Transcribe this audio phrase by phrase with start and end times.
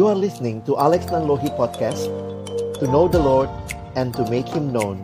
[0.00, 2.08] You are listening to Alex Nanlohi Podcast
[2.80, 3.52] To know the Lord
[4.00, 4.96] and to make Him known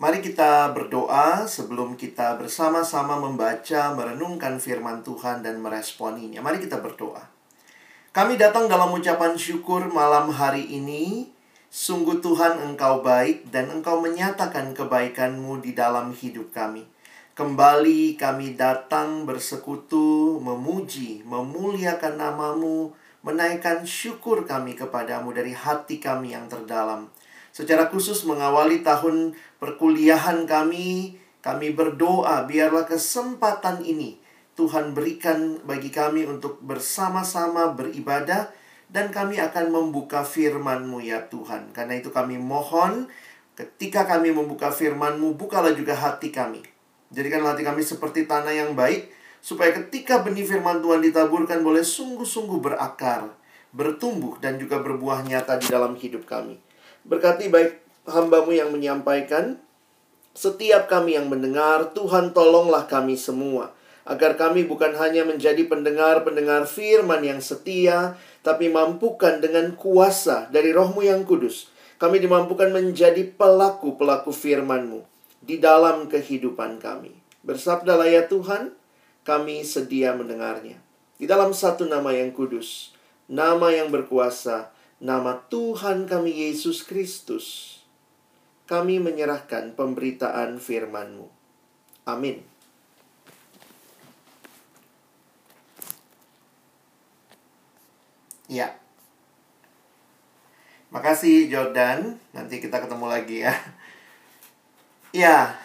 [0.00, 6.40] Mari kita berdoa sebelum kita bersama-sama membaca, merenungkan firman Tuhan dan meresponinya.
[6.40, 7.28] Mari kita berdoa.
[8.16, 11.28] Kami datang dalam ucapan syukur malam hari ini.
[11.68, 16.88] Sungguh Tuhan Engkau baik dan Engkau menyatakan kebaikan-Mu di dalam hidup kami.
[17.38, 22.90] Kembali kami datang bersekutu, memuji, memuliakan namamu,
[23.22, 27.06] menaikkan syukur kami kepadamu dari hati kami yang terdalam.
[27.54, 34.18] Secara khusus mengawali tahun perkuliahan kami, kami berdoa biarlah kesempatan ini
[34.58, 38.50] Tuhan berikan bagi kami untuk bersama-sama beribadah
[38.90, 41.70] dan kami akan membuka firman-Mu ya Tuhan.
[41.70, 43.06] Karena itu kami mohon
[43.54, 46.77] ketika kami membuka firman-Mu, bukalah juga hati kami.
[47.08, 49.08] Jadikanlah hati kami seperti tanah yang baik,
[49.40, 53.32] supaya ketika benih firman Tuhan ditaburkan boleh sungguh-sungguh berakar,
[53.72, 56.60] bertumbuh, dan juga berbuah nyata di dalam hidup kami.
[57.08, 59.56] Berkati baik hambamu yang menyampaikan,
[60.36, 63.72] setiap kami yang mendengar, Tuhan tolonglah kami semua.
[64.08, 71.04] Agar kami bukan hanya menjadi pendengar-pendengar firman yang setia, tapi mampukan dengan kuasa dari rohmu
[71.04, 71.72] yang kudus.
[71.96, 75.17] Kami dimampukan menjadi pelaku-pelaku firmanmu
[75.48, 77.16] di dalam kehidupan kami.
[77.40, 78.76] Bersabdalah ya Tuhan,
[79.24, 80.76] kami sedia mendengarnya.
[81.16, 82.92] Di dalam satu nama yang kudus,
[83.32, 84.68] nama yang berkuasa,
[85.00, 87.80] nama Tuhan kami Yesus Kristus,
[88.68, 91.32] kami menyerahkan pemberitaan firman-Mu.
[92.04, 92.44] Amin.
[98.52, 98.76] Ya.
[100.92, 102.16] Makasih Jordan.
[102.36, 103.52] Nanti kita ketemu lagi ya.
[105.08, 105.56] Ya.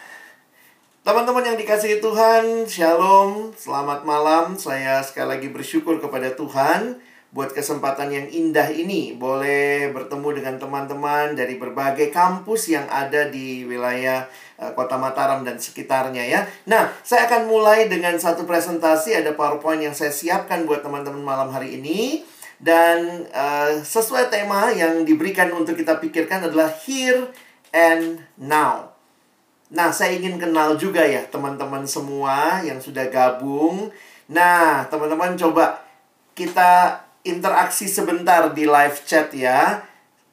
[1.04, 4.56] Teman-teman yang dikasihi Tuhan, Shalom, selamat malam.
[4.56, 6.96] Saya sekali lagi bersyukur kepada Tuhan
[7.28, 13.68] buat kesempatan yang indah ini boleh bertemu dengan teman-teman dari berbagai kampus yang ada di
[13.68, 14.24] wilayah
[14.56, 16.48] uh, Kota Mataram dan sekitarnya ya.
[16.64, 21.52] Nah, saya akan mulai dengan satu presentasi ada PowerPoint yang saya siapkan buat teman-teman malam
[21.52, 22.24] hari ini
[22.64, 27.28] dan uh, sesuai tema yang diberikan untuk kita pikirkan adalah here
[27.76, 28.93] and now.
[29.74, 33.90] Nah, saya ingin kenal juga ya teman-teman semua yang sudah gabung.
[34.30, 35.82] Nah, teman-teman coba
[36.38, 39.82] kita interaksi sebentar di live chat ya.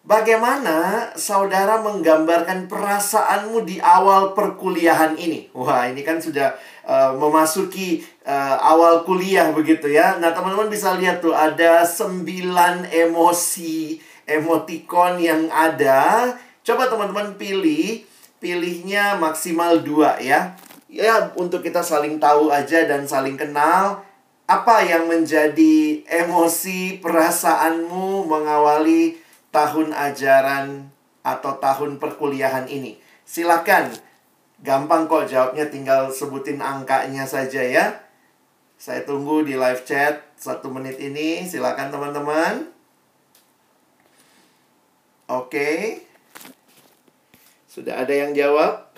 [0.02, 5.50] Bagaimana saudara menggambarkan perasaanmu di awal perkuliahan ini?
[5.58, 10.22] Wah, ini kan sudah uh, memasuki uh, awal kuliah begitu ya.
[10.22, 16.34] Nah, teman-teman bisa lihat tuh ada sembilan emosi, emoticon yang ada.
[16.62, 18.06] Coba teman-teman pilih
[18.41, 20.57] pilihnya maksimal dua ya.
[20.91, 24.03] Ya, untuk kita saling tahu aja dan saling kenal.
[24.44, 29.16] Apa yang menjadi emosi perasaanmu mengawali
[29.56, 30.91] tahun ajaran
[31.24, 33.00] atau tahun perkuliahan ini?
[33.24, 33.96] Silakan.
[34.59, 38.03] Gampang kok jawabnya tinggal sebutin angkanya saja ya.
[38.75, 41.47] Saya tunggu di live chat satu menit ini.
[41.47, 42.68] Silakan teman-teman.
[45.31, 45.47] Oke.
[45.47, 46.10] Okay.
[47.71, 48.91] Sudah ada yang jawab?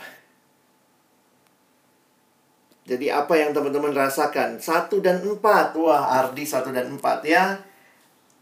[2.89, 4.57] Jadi apa yang teman-teman rasakan?
[4.57, 5.77] Satu dan empat.
[5.77, 7.53] Wah, Ardi satu dan empat ya.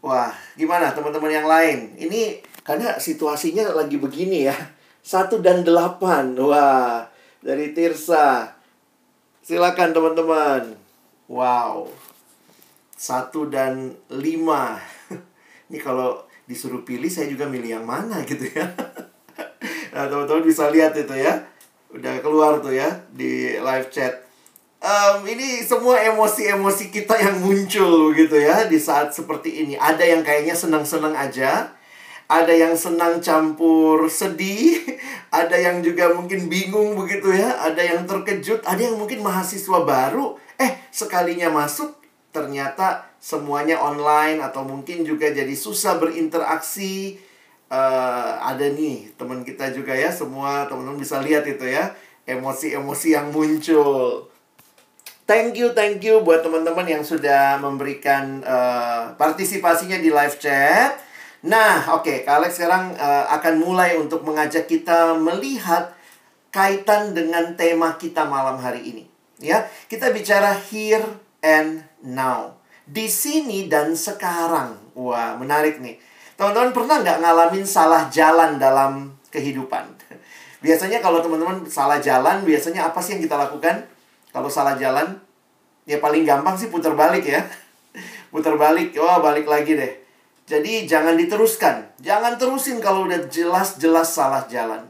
[0.00, 2.00] Wah, gimana teman-teman yang lain?
[2.00, 4.56] Ini karena situasinya lagi begini ya.
[5.04, 6.32] Satu dan delapan.
[6.40, 7.12] Wah,
[7.44, 8.56] dari Tirsa.
[9.44, 10.80] Silakan teman-teman.
[11.28, 11.92] Wow.
[12.96, 14.80] Satu dan lima.
[15.68, 18.70] Ini kalau disuruh pilih, saya juga milih yang mana gitu ya.
[19.92, 21.44] Nah, teman-teman bisa lihat itu ya.
[21.92, 24.24] Udah keluar tuh ya di live chat.
[24.82, 29.76] Um, ini semua emosi-emosi kita yang muncul gitu ya di saat seperti ini.
[29.76, 31.76] Ada yang kayaknya senang-senang aja.
[32.32, 34.80] Ada yang senang campur sedih,
[35.44, 40.40] ada yang juga mungkin bingung begitu ya, ada yang terkejut, ada yang mungkin mahasiswa baru,
[40.56, 41.92] eh sekalinya masuk
[42.32, 47.20] ternyata semuanya online atau mungkin juga jadi susah berinteraksi
[47.72, 51.96] uh, ada nih teman kita juga ya semua teman-teman bisa lihat itu ya
[52.28, 54.28] emosi-emosi yang muncul.
[55.24, 60.98] Thank you, thank you buat teman-teman yang sudah memberikan uh, partisipasinya di live chat.
[61.42, 65.94] Nah, oke, okay, sekarang uh, akan mulai untuk mengajak kita melihat
[66.52, 69.04] kaitan dengan tema kita malam hari ini.
[69.42, 71.02] Ya, kita bicara here
[71.42, 72.60] and now.
[72.86, 74.78] Di sini dan sekarang.
[74.94, 75.98] Wah, menarik nih.
[76.42, 79.94] Teman-teman pernah nggak ngalamin salah jalan dalam kehidupan?
[80.58, 83.86] Biasanya kalau teman-teman salah jalan, biasanya apa sih yang kita lakukan?
[84.34, 85.22] Kalau salah jalan,
[85.86, 87.46] Ya paling gampang sih putar balik ya.
[88.34, 90.02] putar balik, wah balik lagi deh.
[90.46, 91.94] Jadi jangan diteruskan.
[92.02, 94.82] Jangan terusin kalau udah jelas-jelas salah jalan.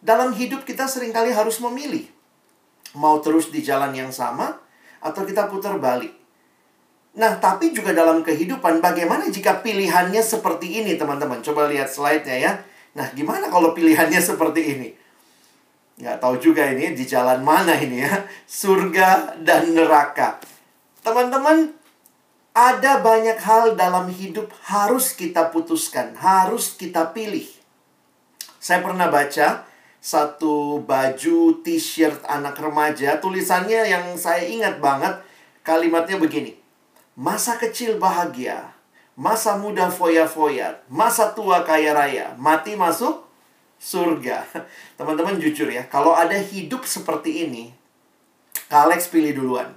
[0.00, 2.08] Dalam hidup kita sering kali harus memilih.
[2.96, 4.56] Mau terus di jalan yang sama
[5.04, 6.16] atau kita putar balik.
[7.16, 11.40] Nah, tapi juga dalam kehidupan bagaimana jika pilihannya seperti ini, teman-teman?
[11.40, 12.52] Coba lihat slide-nya ya.
[12.98, 14.88] Nah, gimana kalau pilihannya seperti ini?
[15.98, 18.26] Nggak tahu juga ini di jalan mana ini ya.
[18.46, 20.38] Surga dan neraka.
[21.02, 21.74] Teman-teman,
[22.58, 27.46] ada banyak hal dalam hidup harus kita putuskan, harus kita pilih.
[28.58, 29.62] Saya pernah baca
[30.02, 35.22] satu baju t-shirt anak remaja, tulisannya yang saya ingat banget,
[35.62, 36.57] kalimatnya begini.
[37.18, 38.70] Masa kecil bahagia,
[39.18, 43.26] masa muda foya-foya, masa tua kaya raya, mati masuk
[43.82, 44.46] surga.
[44.98, 47.74] Teman-teman jujur ya, kalau ada hidup seperti ini,
[48.70, 49.74] Kak Alex pilih duluan.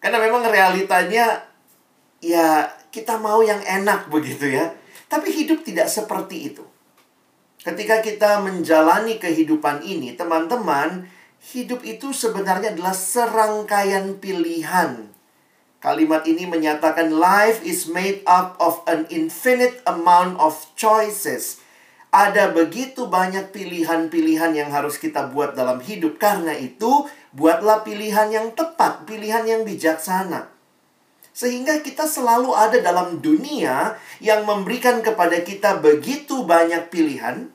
[0.00, 1.44] Karena memang realitanya
[2.24, 4.72] ya kita mau yang enak begitu ya.
[5.12, 6.64] Tapi hidup tidak seperti itu.
[7.60, 11.08] Ketika kita menjalani kehidupan ini, teman-teman,
[11.52, 15.13] hidup itu sebenarnya adalah serangkaian pilihan.
[15.84, 21.60] Kalimat ini menyatakan life is made up of an infinite amount of choices
[22.14, 26.22] ada begitu banyak pilihan-pilihan yang harus kita buat dalam hidup.
[26.22, 30.46] Karena itu, buatlah pilihan yang tepat, pilihan yang bijaksana.
[31.34, 37.50] Sehingga kita selalu ada dalam dunia yang memberikan kepada kita begitu banyak pilihan.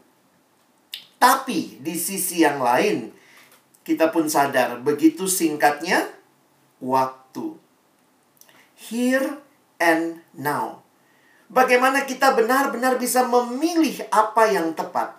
[1.16, 3.16] Tapi di sisi yang lain,
[3.88, 6.12] kita pun sadar begitu singkatnya
[6.84, 7.56] waktu.
[8.90, 9.38] Here
[9.78, 10.82] and now.
[11.46, 15.14] Bagaimana kita benar-benar bisa memilih apa yang tepat,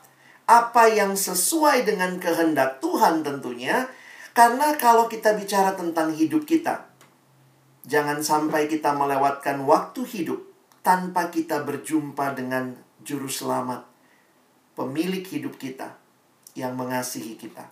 [0.50, 3.86] apa yang sesuai dengan kehendak Tuhan tentunya.
[4.34, 6.90] Karena kalau kita bicara tentang hidup kita,
[7.86, 10.42] jangan sampai kita melewatkan waktu hidup
[10.82, 12.74] tanpa kita berjumpa dengan
[13.06, 13.86] juru selamat,
[14.74, 15.94] pemilik hidup kita
[16.58, 17.70] yang mengasihi kita.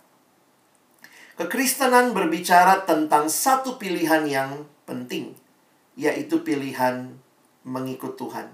[1.39, 5.39] Kekristenan berbicara tentang satu pilihan yang penting,
[5.99, 7.11] yaitu pilihan
[7.67, 8.47] mengikut Tuhan.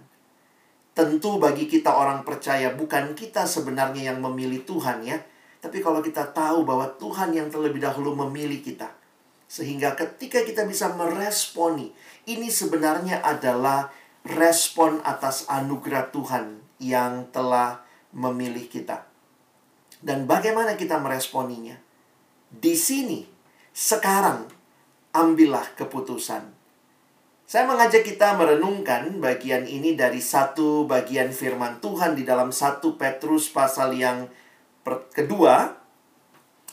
[0.96, 5.20] Tentu bagi kita orang percaya bukan kita sebenarnya yang memilih Tuhan ya.
[5.60, 8.88] Tapi kalau kita tahu bahwa Tuhan yang terlebih dahulu memilih kita.
[9.44, 11.92] Sehingga ketika kita bisa meresponi.
[12.24, 13.92] Ini sebenarnya adalah
[14.24, 17.84] respon atas anugerah Tuhan yang telah
[18.16, 19.04] memilih kita.
[20.00, 21.76] Dan bagaimana kita meresponinya?
[22.48, 23.26] Di sini,
[23.74, 24.46] sekarang,
[25.10, 26.53] ambillah keputusan.
[27.44, 33.52] Saya mengajak kita merenungkan bagian ini dari satu bagian firman Tuhan di dalam satu Petrus
[33.52, 34.32] pasal yang
[35.12, 35.84] kedua.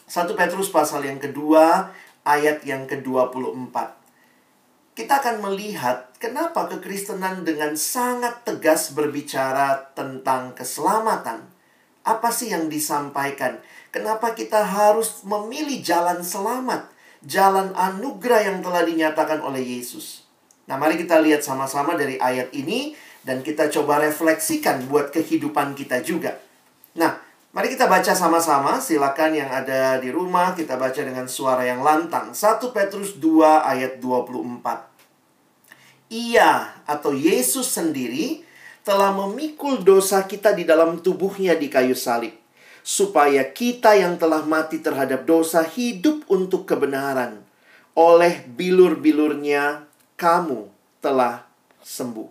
[0.07, 1.91] satu Petrus pasal yang kedua,
[2.27, 3.75] ayat yang ke-24.
[4.91, 11.47] Kita akan melihat kenapa kekristenan dengan sangat tegas berbicara tentang keselamatan.
[12.03, 13.63] Apa sih yang disampaikan?
[13.87, 16.91] Kenapa kita harus memilih jalan selamat,
[17.23, 20.20] jalan anugerah yang telah dinyatakan oleh Yesus?
[20.69, 26.01] Nah, mari kita lihat sama-sama dari ayat ini dan kita coba refleksikan buat kehidupan kita
[26.05, 26.37] juga.
[26.97, 27.17] Nah,
[27.53, 28.77] mari kita baca sama-sama.
[28.81, 32.33] Silakan yang ada di rumah kita baca dengan suara yang lantang.
[32.33, 34.89] 1 Petrus 2 ayat 24.
[36.11, 38.43] Ia atau Yesus sendiri
[38.81, 42.33] telah memikul dosa kita di dalam tubuhnya di kayu salib
[42.81, 47.45] supaya kita yang telah mati terhadap dosa hidup untuk kebenaran
[47.93, 49.85] oleh bilur-bilurnya
[50.21, 50.69] kamu
[51.01, 51.41] telah
[51.81, 52.29] sembuh.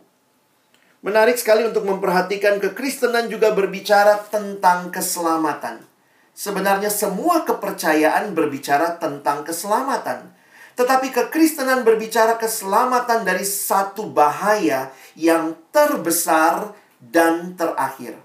[1.02, 5.82] Menarik sekali untuk memperhatikan kekristenan juga berbicara tentang keselamatan.
[6.30, 10.30] Sebenarnya semua kepercayaan berbicara tentang keselamatan.
[10.78, 18.20] Tetapi kekristenan berbicara keselamatan dari satu bahaya yang terbesar dan terakhir.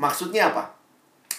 [0.00, 0.77] Maksudnya apa?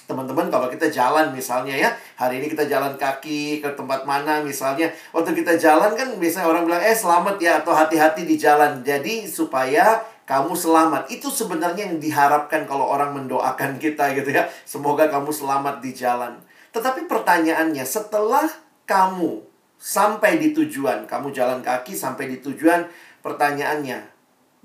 [0.10, 4.90] Teman-teman kalau kita jalan misalnya ya hari ini kita jalan kaki ke tempat mana misalnya
[5.14, 8.82] waktu kita jalan kan biasanya orang bilang eh selamat ya atau hati-hati di jalan.
[8.82, 11.14] Jadi supaya kamu selamat.
[11.14, 14.50] Itu sebenarnya yang diharapkan kalau orang mendoakan kita gitu ya.
[14.66, 16.42] Semoga kamu selamat di jalan.
[16.74, 18.50] Tetapi pertanyaannya setelah
[18.90, 19.46] kamu
[19.78, 22.90] sampai di tujuan kamu jalan kaki sampai di tujuan
[23.22, 24.10] pertanyaannya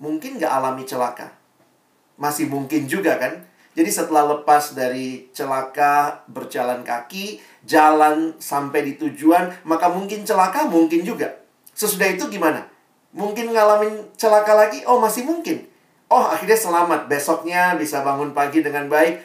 [0.01, 1.37] mungkin nggak alami celaka?
[2.17, 3.45] Masih mungkin juga kan
[3.75, 11.03] jadi setelah lepas dari celaka berjalan kaki, jalan sampai di tujuan, maka mungkin celaka mungkin
[11.03, 11.43] juga.
[11.75, 12.71] Sesudah itu gimana?
[13.11, 14.87] Mungkin ngalamin celaka lagi?
[14.87, 15.67] Oh, masih mungkin.
[16.07, 17.11] Oh, akhirnya selamat.
[17.11, 19.19] Besoknya bisa bangun pagi dengan baik.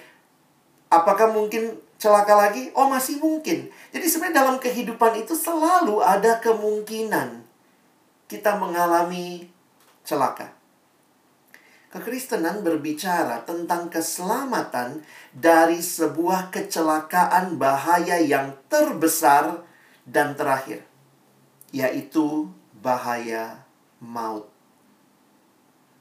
[0.90, 3.70] Apakah mungkin celaka lagi, oh masih mungkin.
[3.94, 7.46] Jadi sebenarnya dalam kehidupan itu selalu ada kemungkinan
[8.26, 9.46] kita mengalami
[10.02, 10.59] celaka.
[11.90, 15.02] Kekristenan berbicara tentang keselamatan
[15.34, 19.66] dari sebuah kecelakaan bahaya yang terbesar
[20.06, 20.86] dan terakhir,
[21.74, 22.46] yaitu
[22.78, 23.66] bahaya
[23.98, 24.46] maut.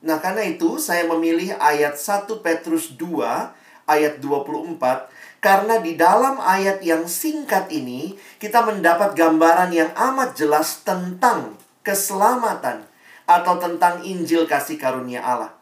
[0.05, 6.85] Nah, karena itu saya memilih ayat 1 Petrus 2 ayat 24 karena di dalam ayat
[6.85, 12.87] yang singkat ini kita mendapat gambaran yang amat jelas tentang keselamatan
[13.27, 15.58] atau tentang Injil kasih karunia Allah.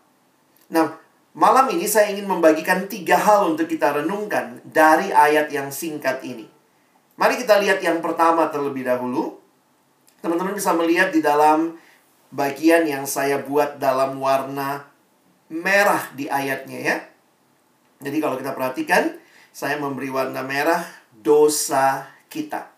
[0.72, 0.98] Nah,
[1.36, 6.46] malam ini saya ingin membagikan tiga hal untuk kita renungkan dari ayat yang singkat ini.
[7.16, 9.40] Mari kita lihat yang pertama terlebih dahulu.
[10.20, 11.78] Teman-teman bisa melihat di dalam
[12.34, 14.84] bagian yang saya buat dalam warna
[15.48, 16.96] merah di ayatnya ya.
[18.02, 19.16] Jadi kalau kita perhatikan,
[19.56, 20.84] saya memberi warna merah
[21.16, 22.75] dosa kita.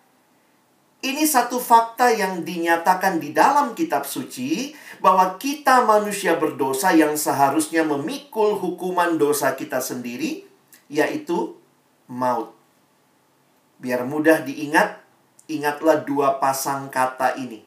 [0.99, 7.87] Ini satu fakta yang dinyatakan di dalam kitab suci bahwa kita manusia berdosa yang seharusnya
[7.87, 10.43] memikul hukuman dosa kita sendiri
[10.91, 11.55] yaitu
[12.11, 12.51] maut.
[13.79, 14.99] Biar mudah diingat,
[15.47, 17.63] ingatlah dua pasang kata ini.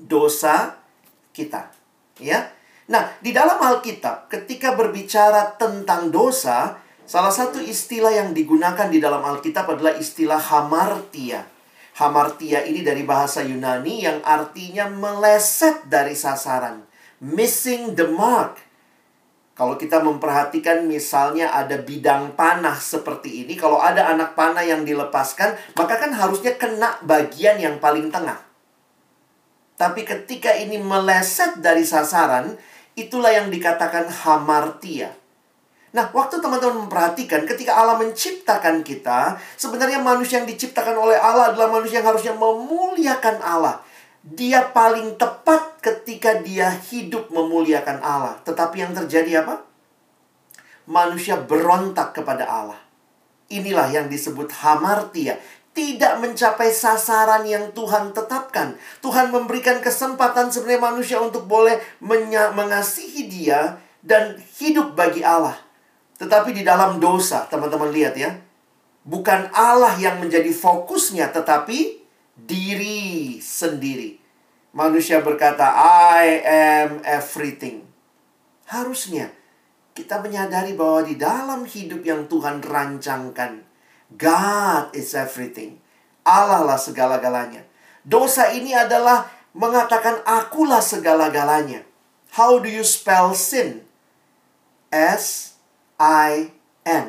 [0.00, 0.80] Dosa
[1.36, 1.76] kita,
[2.16, 2.48] ya.
[2.88, 9.20] Nah, di dalam Alkitab ketika berbicara tentang dosa, salah satu istilah yang digunakan di dalam
[9.20, 11.53] Alkitab adalah istilah hamartia
[11.94, 16.82] Hamartia ini dari bahasa Yunani yang artinya meleset dari sasaran.
[17.22, 18.58] Missing the mark.
[19.54, 25.54] Kalau kita memperhatikan misalnya ada bidang panah seperti ini, kalau ada anak panah yang dilepaskan,
[25.78, 28.42] maka kan harusnya kena bagian yang paling tengah.
[29.78, 32.58] Tapi ketika ini meleset dari sasaran,
[32.98, 35.14] itulah yang dikatakan hamartia.
[35.94, 41.70] Nah, waktu teman-teman memperhatikan ketika Allah menciptakan kita, sebenarnya manusia yang diciptakan oleh Allah adalah
[41.70, 43.78] manusia yang harusnya memuliakan Allah.
[44.26, 48.34] Dia paling tepat ketika dia hidup memuliakan Allah.
[48.42, 49.62] Tetapi yang terjadi apa?
[50.90, 52.80] Manusia berontak kepada Allah.
[53.54, 55.38] Inilah yang disebut hamartia.
[55.70, 58.74] Tidak mencapai sasaran yang Tuhan tetapkan.
[58.98, 65.73] Tuhan memberikan kesempatan sebenarnya manusia untuk boleh mengasihi dia dan hidup bagi Allah.
[66.18, 68.34] Tetapi di dalam dosa, teman-teman lihat ya.
[69.04, 72.00] Bukan Allah yang menjadi fokusnya, tetapi
[72.34, 74.16] diri sendiri.
[74.74, 75.70] Manusia berkata,
[76.18, 77.86] I am everything.
[78.66, 79.30] Harusnya
[79.94, 83.62] kita menyadari bahwa di dalam hidup yang Tuhan rancangkan,
[84.18, 85.78] God is everything.
[86.26, 87.62] Allah lah segala-galanya.
[88.02, 91.86] Dosa ini adalah mengatakan akulah segala-galanya.
[92.34, 93.86] How do you spell sin?
[94.90, 95.53] S
[95.98, 97.06] I-N.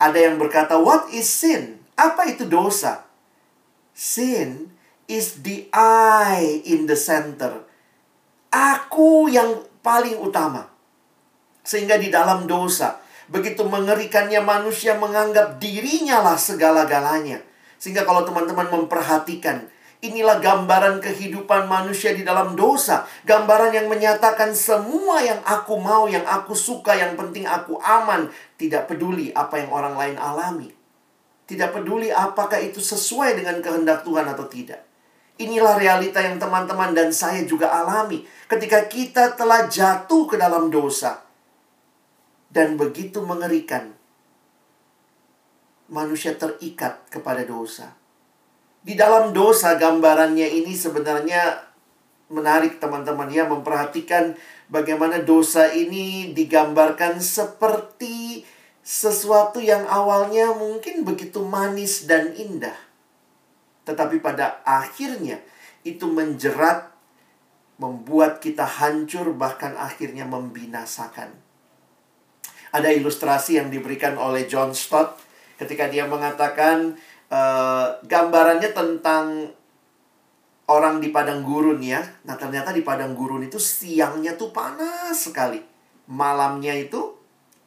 [0.00, 1.80] Ada yang berkata, what is sin?
[1.94, 3.04] Apa itu dosa?
[3.92, 4.72] Sin
[5.06, 7.62] is the I in the center.
[8.50, 10.66] Aku yang paling utama.
[11.62, 12.98] Sehingga di dalam dosa,
[13.30, 17.46] begitu mengerikannya manusia menganggap dirinya lah segala-galanya.
[17.78, 19.69] Sehingga kalau teman-teman memperhatikan,
[20.00, 23.04] Inilah gambaran kehidupan manusia di dalam dosa.
[23.28, 28.32] Gambaran yang menyatakan semua yang aku mau, yang aku suka, yang penting aku aman.
[28.56, 30.72] Tidak peduli apa yang orang lain alami.
[31.44, 34.80] Tidak peduli apakah itu sesuai dengan kehendak Tuhan atau tidak.
[35.36, 41.28] Inilah realita yang teman-teman dan saya juga alami ketika kita telah jatuh ke dalam dosa.
[42.48, 43.92] Dan begitu mengerikan.
[45.92, 47.99] Manusia terikat kepada dosa
[48.80, 51.68] di dalam dosa gambarannya ini sebenarnya
[52.32, 54.38] menarik teman-teman ya memperhatikan
[54.70, 58.46] bagaimana dosa ini digambarkan seperti
[58.80, 62.76] sesuatu yang awalnya mungkin begitu manis dan indah.
[63.84, 65.42] Tetapi pada akhirnya
[65.84, 66.88] itu menjerat,
[67.76, 71.32] membuat kita hancur, bahkan akhirnya membinasakan.
[72.70, 75.18] Ada ilustrasi yang diberikan oleh John Stott
[75.58, 76.94] ketika dia mengatakan
[77.30, 79.54] uh, gambarannya tentang
[80.70, 82.02] orang di padang gurun ya.
[82.26, 85.58] Nah, ternyata di padang gurun itu siangnya tuh panas sekali.
[86.10, 87.18] Malamnya itu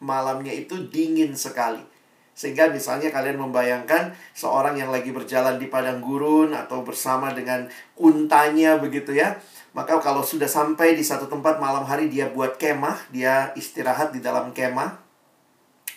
[0.03, 1.83] malamnya itu dingin sekali.
[2.33, 8.79] Sehingga misalnya kalian membayangkan seorang yang lagi berjalan di padang gurun atau bersama dengan untanya
[8.79, 9.37] begitu ya.
[9.73, 14.21] Maka kalau sudah sampai di satu tempat malam hari dia buat kemah, dia istirahat di
[14.21, 15.01] dalam kemah.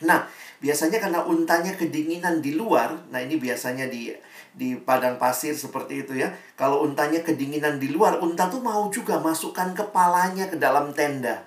[0.04, 0.28] Nah,
[0.64, 4.12] Biasanya karena untanya kedinginan di luar, nah ini biasanya di
[4.56, 6.32] di padang pasir seperti itu ya.
[6.56, 11.44] Kalau untanya kedinginan di luar, unta tuh mau juga masukkan kepalanya ke dalam tenda.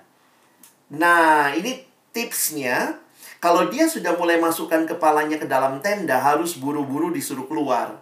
[0.94, 1.82] Nah, ini
[2.14, 2.98] tipsnya
[3.40, 7.96] Kalau dia sudah mulai masukkan kepalanya ke dalam tenda, harus buru-buru disuruh keluar.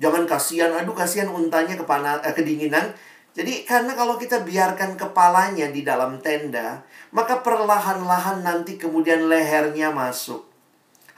[0.00, 2.96] Jangan kasihan, aduh kasihan untanya kepana, eh, kedinginan.
[3.36, 10.47] Jadi karena kalau kita biarkan kepalanya di dalam tenda, maka perlahan-lahan nanti kemudian lehernya masuk.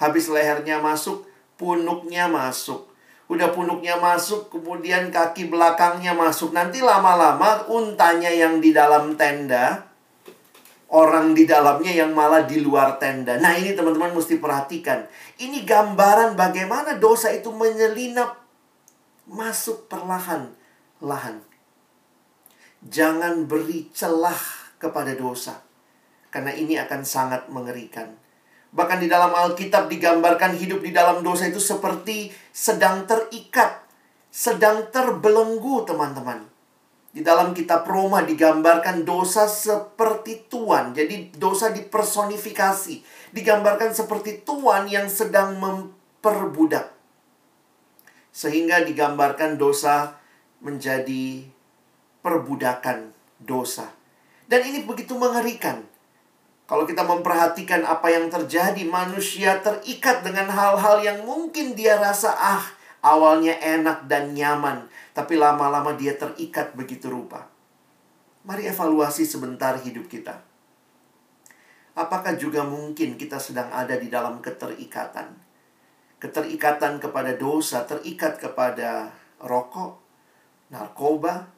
[0.00, 1.28] Habis lehernya masuk,
[1.60, 2.88] punuknya masuk.
[3.28, 6.56] Udah punuknya masuk, kemudian kaki belakangnya masuk.
[6.56, 9.90] Nanti lama-lama untanya yang di dalam tenda
[10.90, 13.38] orang di dalamnya yang malah di luar tenda.
[13.38, 15.06] Nah, ini teman-teman mesti perhatikan.
[15.38, 18.34] Ini gambaran bagaimana dosa itu menyelinap
[19.30, 21.46] masuk perlahan-lahan.
[22.82, 24.38] Jangan beri celah
[24.82, 25.62] kepada dosa.
[26.30, 28.19] Karena ini akan sangat mengerikan.
[28.70, 33.82] Bahkan di dalam Alkitab digambarkan hidup di dalam dosa itu seperti sedang terikat,
[34.30, 36.46] sedang terbelenggu, teman-teman.
[37.10, 40.94] Di dalam kitab Roma digambarkan dosa seperti tuan.
[40.94, 43.02] Jadi dosa dipersonifikasi.
[43.34, 46.94] Digambarkan seperti tuan yang sedang memperbudak.
[48.30, 50.22] Sehingga digambarkan dosa
[50.62, 51.50] menjadi
[52.22, 53.10] perbudakan
[53.42, 53.90] dosa.
[54.46, 55.89] Dan ini begitu mengerikan.
[56.70, 62.62] Kalau kita memperhatikan apa yang terjadi, manusia terikat dengan hal-hal yang mungkin dia rasa ah,
[63.02, 67.50] awalnya enak dan nyaman tapi lama-lama dia terikat begitu rupa.
[68.46, 70.40] Mari evaluasi sebentar hidup kita.
[71.98, 75.34] Apakah juga mungkin kita sedang ada di dalam keterikatan?
[76.22, 79.10] Keterikatan kepada dosa, terikat kepada
[79.42, 79.98] rokok,
[80.70, 81.50] narkoba,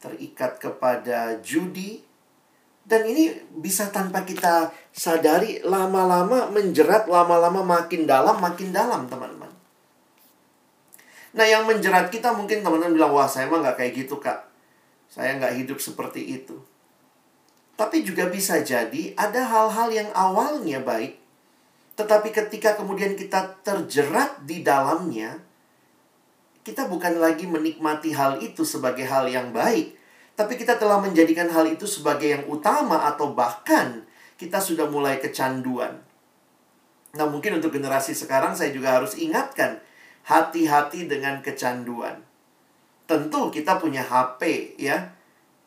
[0.00, 2.02] terikat kepada judi,
[2.84, 3.32] dan ini
[3.64, 9.48] bisa tanpa kita sadari lama-lama menjerat, lama-lama makin dalam, makin dalam teman-teman.
[11.34, 14.46] Nah yang menjerat kita mungkin teman-teman bilang, wah saya emang nggak kayak gitu kak.
[15.08, 16.60] Saya nggak hidup seperti itu.
[17.74, 21.18] Tapi juga bisa jadi ada hal-hal yang awalnya baik.
[21.98, 25.40] Tetapi ketika kemudian kita terjerat di dalamnya,
[26.62, 30.03] kita bukan lagi menikmati hal itu sebagai hal yang baik.
[30.34, 34.02] Tapi kita telah menjadikan hal itu sebagai yang utama atau bahkan
[34.34, 36.02] kita sudah mulai kecanduan.
[37.14, 39.78] Nah mungkin untuk generasi sekarang saya juga harus ingatkan
[40.26, 42.26] hati-hati dengan kecanduan.
[43.06, 45.14] Tentu kita punya HP ya.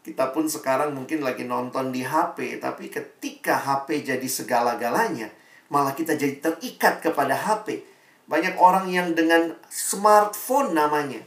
[0.04, 5.28] Kita pun sekarang mungkin lagi nonton di HP, tapi ketika HP jadi segala-galanya,
[5.68, 7.84] malah kita jadi terikat kepada HP.
[8.24, 11.20] Banyak orang yang dengan smartphone namanya.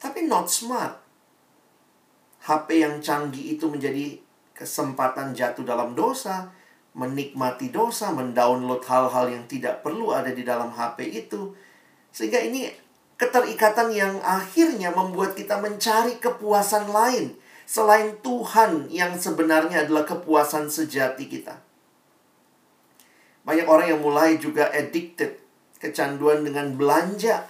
[0.00, 1.07] Tapi not smart.
[2.48, 4.16] HP yang canggih itu menjadi
[4.56, 6.48] kesempatan jatuh dalam dosa,
[6.96, 11.52] menikmati dosa, mendownload hal-hal yang tidak perlu ada di dalam HP itu
[12.08, 12.72] sehingga ini
[13.20, 17.36] keterikatan yang akhirnya membuat kita mencari kepuasan lain
[17.68, 21.60] selain Tuhan yang sebenarnya adalah kepuasan sejati kita.
[23.44, 25.36] Banyak orang yang mulai juga addicted,
[25.76, 27.44] kecanduan dengan belanja.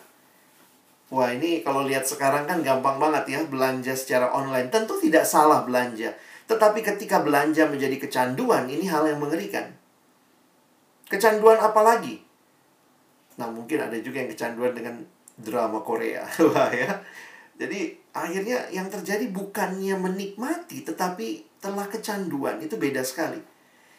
[1.08, 4.68] Wah, ini kalau lihat sekarang kan gampang banget ya belanja secara online.
[4.68, 6.12] Tentu tidak salah belanja,
[6.44, 9.72] tetapi ketika belanja menjadi kecanduan, ini hal yang mengerikan.
[11.08, 12.20] Kecanduan apa lagi?
[13.40, 15.00] Nah, mungkin ada juga yang kecanduan dengan
[15.40, 16.28] drama Korea.
[16.52, 17.00] Wah ya.
[17.58, 22.60] Jadi akhirnya yang terjadi bukannya menikmati tetapi telah kecanduan.
[22.60, 23.40] Itu beda sekali.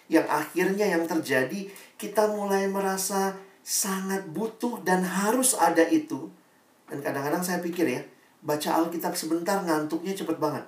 [0.05, 6.31] Yang akhirnya yang terjadi kita mulai merasa sangat butuh dan harus ada itu.
[6.89, 8.01] Dan kadang-kadang saya pikir ya,
[8.41, 10.65] baca Alkitab sebentar ngantuknya cepet banget.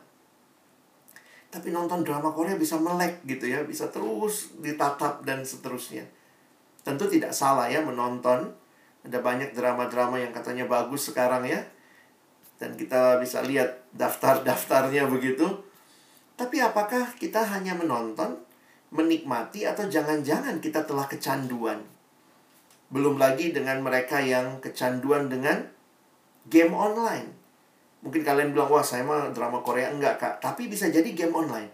[1.52, 6.08] Tapi nonton drama Korea bisa melek gitu ya, bisa terus ditatap dan seterusnya.
[6.86, 8.62] Tentu tidak salah ya menonton
[9.02, 11.60] ada banyak drama-drama yang katanya bagus sekarang ya.
[12.62, 15.50] Dan kita bisa lihat daftar-daftarnya begitu.
[16.38, 18.38] Tapi apakah kita hanya menonton,
[18.94, 21.82] menikmati, atau jangan-jangan kita telah kecanduan?
[22.94, 25.66] Belum lagi dengan mereka yang kecanduan dengan
[26.48, 27.30] game online.
[28.02, 29.94] Mungkin kalian bilang, wah saya mah drama Korea.
[29.94, 31.70] Enggak kak, tapi bisa jadi game online.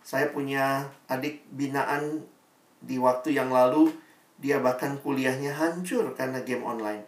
[0.00, 2.24] Saya punya adik binaan
[2.82, 3.94] di waktu yang lalu
[4.42, 7.06] dia bahkan kuliahnya hancur karena game online.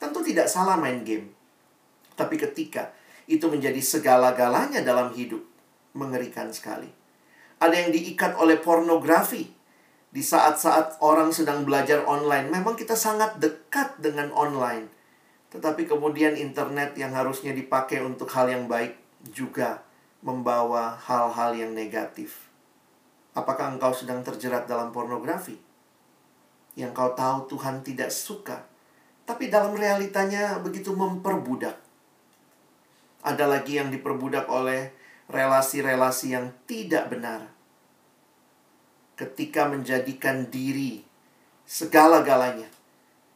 [0.00, 1.28] Tentu tidak salah main game.
[2.16, 2.96] Tapi ketika
[3.28, 5.44] itu menjadi segala-galanya dalam hidup,
[5.92, 6.88] mengerikan sekali.
[7.60, 9.52] Ada yang diikat oleh pornografi.
[10.10, 14.90] Di saat-saat orang sedang belajar online, memang kita sangat dekat dengan online.
[15.50, 18.94] Tetapi kemudian internet yang harusnya dipakai untuk hal yang baik
[19.34, 19.82] juga
[20.22, 22.50] membawa hal-hal yang negatif.
[23.34, 25.70] Apakah engkau sedang terjerat dalam pornografi?
[26.78, 28.62] yang kau tahu Tuhan tidak suka,
[29.26, 31.78] tapi dalam realitanya begitu memperbudak.
[33.20, 34.94] Ada lagi yang diperbudak oleh
[35.28, 37.52] relasi-relasi yang tidak benar.
[39.18, 41.04] Ketika menjadikan diri
[41.68, 42.79] segala-galanya.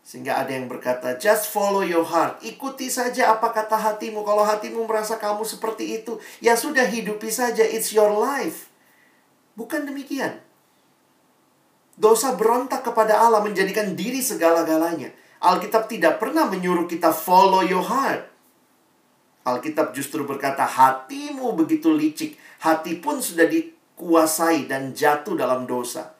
[0.05, 2.37] Sehingga ada yang berkata, just follow your heart.
[2.45, 4.21] Ikuti saja apa kata hatimu.
[4.21, 7.65] Kalau hatimu merasa kamu seperti itu, ya sudah hidupi saja.
[7.65, 8.69] It's your life.
[9.57, 10.45] Bukan demikian.
[11.97, 15.09] Dosa berontak kepada Allah menjadikan diri segala-galanya.
[15.41, 18.29] Alkitab tidak pernah menyuruh kita follow your heart.
[19.45, 22.37] Alkitab justru berkata, hatimu begitu licik.
[22.61, 26.14] Hati pun sudah dikuasai dan jatuh dalam dosa.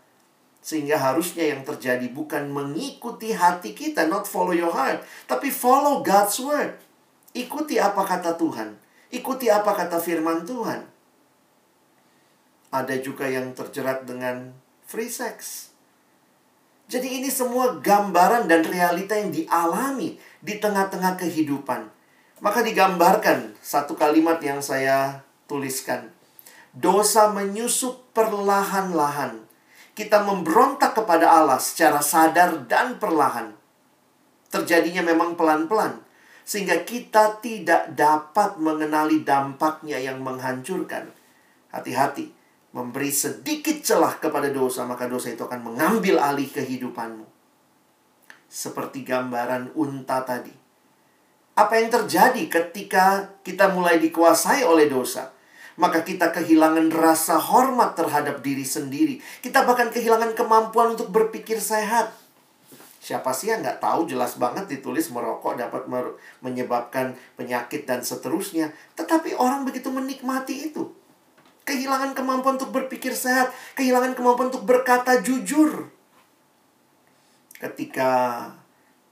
[0.65, 6.41] Sehingga harusnya yang terjadi bukan mengikuti hati kita, not follow your heart, tapi follow God's
[6.41, 6.81] word.
[7.37, 8.73] Ikuti apa kata Tuhan.
[9.13, 10.89] Ikuti apa kata firman Tuhan.
[12.73, 14.57] Ada juga yang terjerat dengan
[14.89, 15.69] free sex.
[16.89, 21.93] Jadi ini semua gambaran dan realita yang dialami di tengah-tengah kehidupan.
[22.41, 26.09] Maka digambarkan satu kalimat yang saya tuliskan.
[26.73, 29.44] Dosa menyusup perlahan-lahan
[29.95, 33.55] kita memberontak kepada Allah secara sadar dan perlahan.
[34.51, 36.03] Terjadinya memang pelan-pelan,
[36.43, 41.11] sehingga kita tidak dapat mengenali dampaknya yang menghancurkan.
[41.75, 42.31] Hati-hati,
[42.71, 47.27] memberi sedikit celah kepada dosa, maka dosa itu akan mengambil alih kehidupanmu.
[48.47, 50.55] Seperti gambaran unta tadi.
[51.55, 55.34] Apa yang terjadi ketika kita mulai dikuasai oleh dosa?
[55.75, 59.19] Maka kita kehilangan rasa hormat terhadap diri sendiri.
[59.43, 62.15] Kita bahkan kehilangan kemampuan untuk berpikir sehat.
[63.05, 68.73] Siapa sih yang nggak tahu jelas banget ditulis merokok dapat mer menyebabkan penyakit dan seterusnya.
[68.97, 70.89] Tetapi orang begitu menikmati itu.
[71.69, 73.53] Kehilangan kemampuan untuk berpikir sehat.
[73.77, 75.93] Kehilangan kemampuan untuk berkata jujur.
[77.61, 78.49] Ketika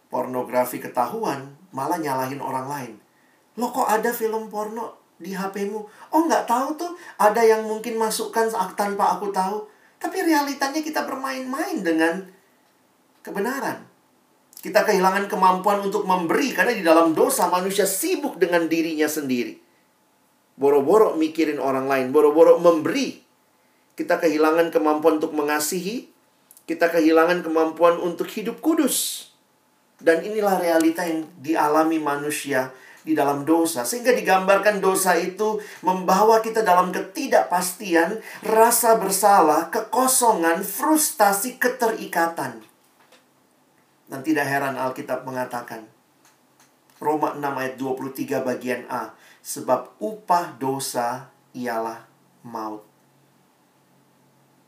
[0.08, 2.94] pornografi ketahuan, malah nyalahin orang lain.
[3.60, 5.80] Loh kok ada film porno di HP-mu.
[6.10, 6.92] Oh, nggak tahu tuh.
[7.16, 9.64] Ada yang mungkin masukkan tanpa aku tahu.
[10.02, 12.26] Tapi realitanya kita bermain-main dengan
[13.22, 13.86] kebenaran.
[14.62, 19.58] Kita kehilangan kemampuan untuk memberi karena di dalam dosa manusia sibuk dengan dirinya sendiri.
[20.58, 23.22] Boro-boro mikirin orang lain, boro-boro memberi.
[23.98, 26.10] Kita kehilangan kemampuan untuk mengasihi,
[26.66, 29.30] kita kehilangan kemampuan untuk hidup kudus.
[30.02, 33.82] Dan inilah realita yang dialami manusia di dalam dosa.
[33.82, 42.62] Sehingga digambarkan dosa itu membawa kita dalam ketidakpastian, rasa bersalah, kekosongan, frustasi, keterikatan.
[44.06, 45.86] Dan tidak heran Alkitab mengatakan,
[47.02, 49.10] Roma 6 ayat 23 bagian A,
[49.42, 52.06] sebab upah dosa ialah
[52.46, 52.86] maut.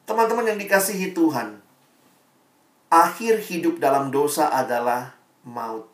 [0.05, 1.62] Teman-teman yang dikasihi Tuhan,
[2.90, 5.14] akhir hidup dalam dosa adalah
[5.47, 5.93] maut.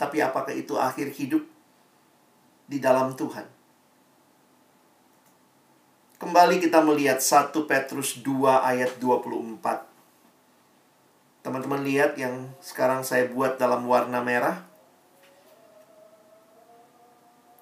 [0.00, 1.44] Tapi apakah itu akhir hidup
[2.64, 3.44] di dalam Tuhan?
[6.16, 11.44] Kembali kita melihat 1 Petrus 2 ayat 24.
[11.44, 14.64] Teman-teman lihat yang sekarang saya buat dalam warna merah.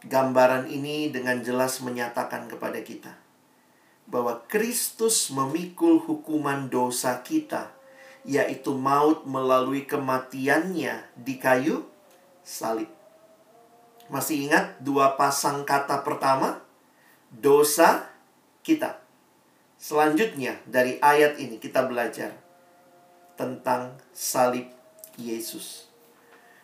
[0.07, 3.19] Gambaran ini dengan jelas menyatakan kepada kita
[4.07, 7.75] bahwa Kristus memikul hukuman dosa kita,
[8.23, 11.88] yaitu maut melalui kematiannya di kayu
[12.49, 12.89] salib.
[14.09, 16.65] Masih ingat dua pasang kata pertama?
[17.29, 18.09] Dosa
[18.65, 19.05] kita.
[19.77, 22.33] Selanjutnya dari ayat ini kita belajar
[23.37, 24.73] tentang salib
[25.21, 25.93] Yesus.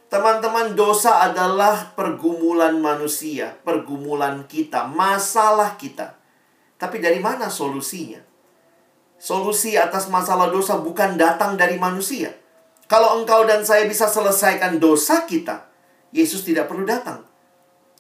[0.09, 6.17] Teman-teman, dosa adalah pergumulan manusia, pergumulan kita, masalah kita.
[6.79, 8.23] Tapi dari mana solusinya?
[9.19, 12.31] Solusi atas masalah dosa bukan datang dari manusia.
[12.87, 15.74] Kalau engkau dan saya bisa selesaikan dosa kita,
[16.15, 17.27] Yesus tidak perlu datang.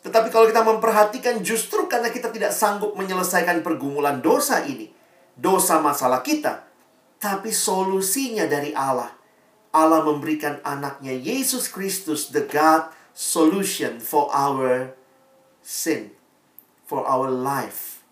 [0.06, 4.86] Tetapi kalau kita memperhatikan justru karena kita tidak sanggup menyelesaikan pergumulan dosa ini,
[5.34, 6.62] dosa masalah kita,
[7.18, 9.10] tapi solusinya dari Allah.
[9.74, 14.94] Allah memberikan anaknya Yesus Kristus, the God solution for our
[15.58, 16.14] sin,
[16.86, 18.06] for our life.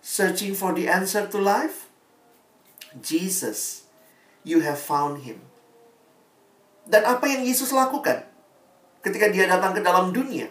[0.00, 1.92] Searching for the answer to life?
[2.96, 3.84] Jesus,
[4.40, 5.44] you have found him.
[6.88, 8.31] Dan apa yang Yesus lakukan?
[9.02, 10.46] Ketika dia datang ke dalam dunia.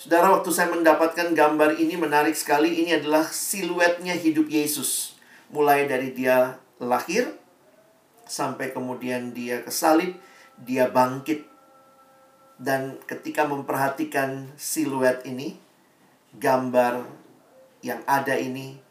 [0.00, 2.82] Saudara, waktu saya mendapatkan gambar ini menarik sekali.
[2.82, 5.14] Ini adalah siluetnya hidup Yesus.
[5.54, 7.38] Mulai dari dia lahir,
[8.26, 10.18] sampai kemudian dia kesalib,
[10.58, 11.46] dia bangkit.
[12.58, 15.54] Dan ketika memperhatikan siluet ini,
[16.34, 17.06] gambar
[17.86, 18.82] yang ada ini,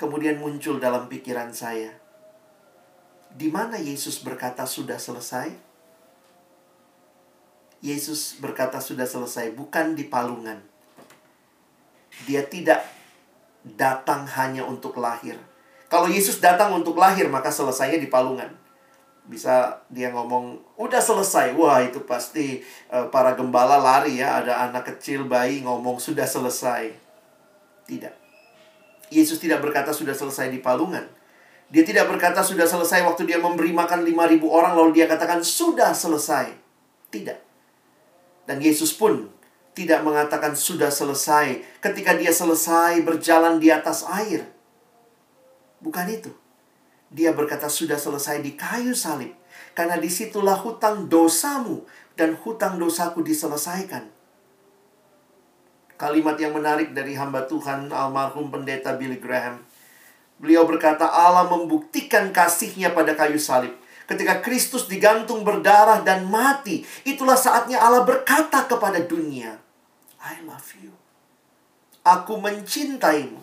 [0.00, 1.92] kemudian muncul dalam pikiran saya.
[3.30, 5.69] Di mana Yesus berkata sudah selesai?
[7.80, 10.60] Yesus berkata sudah selesai, bukan di palungan.
[12.28, 12.84] Dia tidak
[13.64, 15.40] datang hanya untuk lahir.
[15.88, 18.52] Kalau Yesus datang untuk lahir, maka selesainya di palungan.
[19.24, 21.56] Bisa dia ngomong, udah selesai.
[21.56, 22.60] Wah, itu pasti
[22.92, 24.44] uh, para gembala lari ya.
[24.44, 26.92] Ada anak kecil, bayi ngomong, sudah selesai.
[27.88, 28.14] Tidak.
[29.10, 31.08] Yesus tidak berkata sudah selesai di palungan.
[31.70, 35.90] Dia tidak berkata sudah selesai waktu dia memberi makan 5.000 orang, lalu dia katakan sudah
[35.96, 36.54] selesai.
[37.10, 37.49] Tidak.
[38.44, 39.28] Dan Yesus pun
[39.74, 44.44] tidak mengatakan sudah selesai ketika dia selesai berjalan di atas air.
[45.80, 46.32] Bukan itu.
[47.10, 49.34] Dia berkata sudah selesai di kayu salib.
[49.74, 51.86] Karena di situlah hutang dosamu
[52.18, 54.10] dan hutang dosaku diselesaikan.
[55.96, 59.60] Kalimat yang menarik dari hamba Tuhan almarhum pendeta Billy Graham.
[60.40, 63.76] Beliau berkata Allah membuktikan kasihnya pada kayu salib.
[64.10, 69.54] Ketika Kristus digantung berdarah dan mati, itulah saatnya Allah berkata kepada dunia,
[70.18, 70.90] I love you.
[72.02, 73.38] Aku mencintaimu.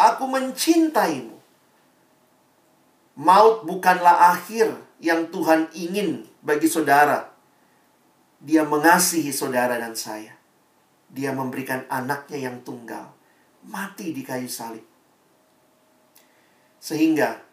[0.00, 1.36] Aku mencintaimu.
[3.20, 7.36] Maut bukanlah akhir yang Tuhan ingin bagi saudara.
[8.40, 10.40] Dia mengasihi saudara dan saya.
[11.12, 13.12] Dia memberikan anaknya yang tunggal.
[13.60, 14.84] Mati di kayu salib.
[16.80, 17.45] Sehingga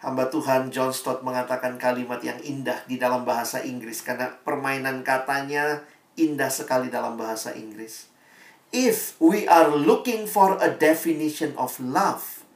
[0.00, 4.00] hamba Tuhan John Stott mengatakan kalimat yang indah di dalam bahasa Inggris.
[4.00, 5.84] Karena permainan katanya
[6.16, 8.08] indah sekali dalam bahasa Inggris.
[8.72, 12.46] If we are looking for a definition of love,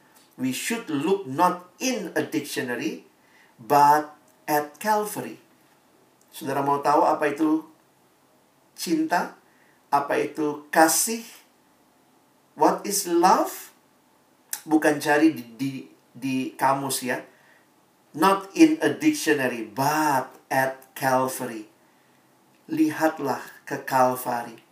[0.40, 3.04] we should look not in a dictionary,
[3.60, 4.14] but
[4.46, 5.42] at Calvary.
[6.30, 7.66] Saudara mau tahu apa itu
[8.78, 9.38] cinta?
[9.90, 11.22] Apa itu kasih?
[12.54, 13.74] What is love?
[14.66, 15.70] Bukan cari di, di,
[16.14, 17.18] di kamus ya.
[18.14, 21.66] Not in a dictionary, but at Calvary.
[22.70, 24.62] Lihatlah ke Calvary.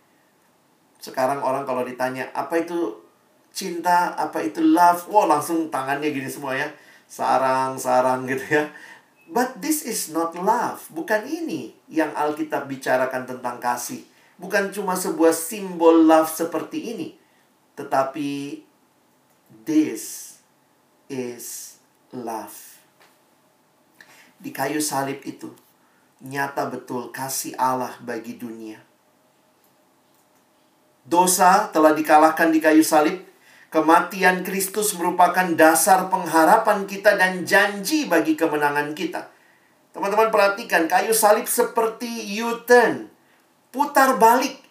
[1.03, 3.03] Sekarang orang kalau ditanya, apa itu
[3.51, 5.11] cinta, apa itu love.
[5.11, 6.71] Wow, langsung tangannya gini semua ya.
[7.11, 8.71] Sarang-sarang gitu ya.
[9.27, 10.87] But this is not love.
[10.91, 14.07] Bukan ini yang Alkitab bicarakan tentang kasih.
[14.39, 17.19] Bukan cuma sebuah simbol love seperti ini.
[17.75, 18.63] Tetapi
[19.67, 20.35] this
[21.11, 21.77] is
[22.15, 22.72] love.
[24.43, 25.47] Di kayu salib itu
[26.19, 28.83] nyata betul kasih Allah bagi dunia.
[31.07, 33.23] Dosa telah dikalahkan di kayu salib
[33.73, 39.33] Kematian Kristus merupakan dasar pengharapan kita dan janji bagi kemenangan kita.
[39.89, 43.09] Teman-teman perhatikan, kayu salib seperti U-turn.
[43.73, 44.61] Putar balik.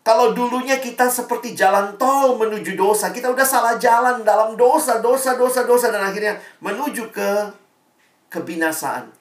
[0.00, 5.36] Kalau dulunya kita seperti jalan tol menuju dosa, kita udah salah jalan dalam dosa, dosa,
[5.36, 7.52] dosa, dosa, dan akhirnya menuju ke
[8.32, 9.15] kebinasaan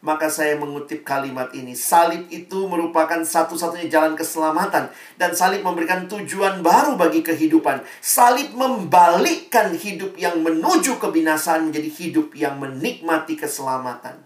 [0.00, 1.76] maka saya mengutip kalimat ini.
[1.76, 4.88] Salib itu merupakan satu-satunya jalan keselamatan.
[5.20, 7.84] Dan salib memberikan tujuan baru bagi kehidupan.
[8.00, 14.24] Salib membalikkan hidup yang menuju kebinasaan menjadi hidup yang menikmati keselamatan.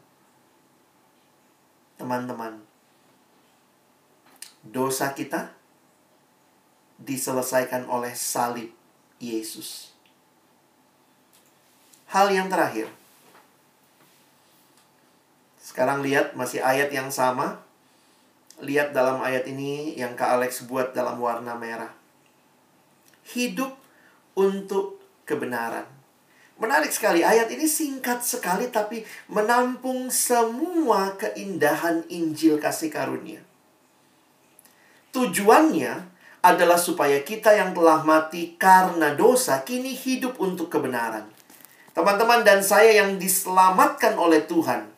[1.99, 2.63] Teman-teman,
[4.63, 5.51] dosa kita
[7.03, 8.71] diselesaikan oleh salib
[9.19, 9.91] Yesus.
[12.15, 12.87] Hal yang terakhir,
[15.75, 17.59] sekarang lihat masih ayat yang sama.
[18.63, 21.91] Lihat dalam ayat ini yang Kak Alex buat dalam warna merah.
[23.35, 23.75] Hidup
[24.39, 25.83] untuk kebenaran.
[26.63, 33.43] Menarik sekali, ayat ini singkat sekali tapi menampung semua keindahan Injil kasih karunia.
[35.11, 36.07] Tujuannya
[36.47, 41.27] adalah supaya kita yang telah mati karena dosa kini hidup untuk kebenaran.
[41.91, 44.94] Teman-teman dan saya yang diselamatkan oleh Tuhan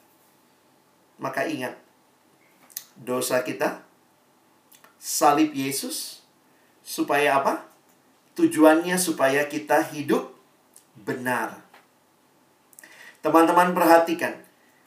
[1.17, 1.77] maka ingat,
[2.97, 3.85] dosa kita,
[5.01, 6.25] salib Yesus,
[6.85, 7.67] supaya apa?
[8.37, 10.33] Tujuannya supaya kita hidup
[11.05, 11.65] benar.
[13.25, 14.37] Teman-teman perhatikan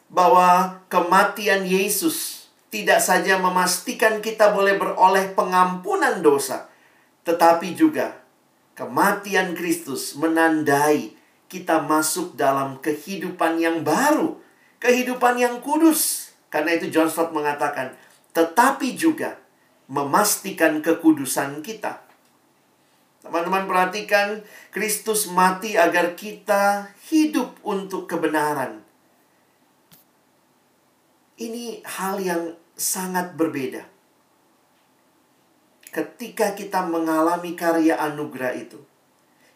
[0.09, 6.69] bahwa kematian Yesus tidak saja memastikan kita boleh beroleh pengampunan dosa,
[7.25, 8.21] tetapi juga
[8.77, 11.17] kematian Kristus menandai
[11.49, 14.37] kita masuk dalam kehidupan yang baru
[14.79, 16.31] kehidupan yang kudus.
[16.49, 17.93] Karena itu John Stott mengatakan,
[18.33, 19.37] tetapi juga
[19.85, 22.01] memastikan kekudusan kita.
[23.19, 24.41] Teman-teman perhatikan,
[24.73, 28.81] Kristus mati agar kita hidup untuk kebenaran.
[31.37, 32.43] Ini hal yang
[32.79, 33.83] sangat berbeda.
[35.89, 38.79] Ketika kita mengalami karya anugerah itu,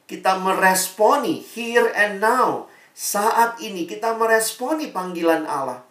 [0.09, 5.82] kita meresponi here and now saat ini kita meresponi panggilan Allah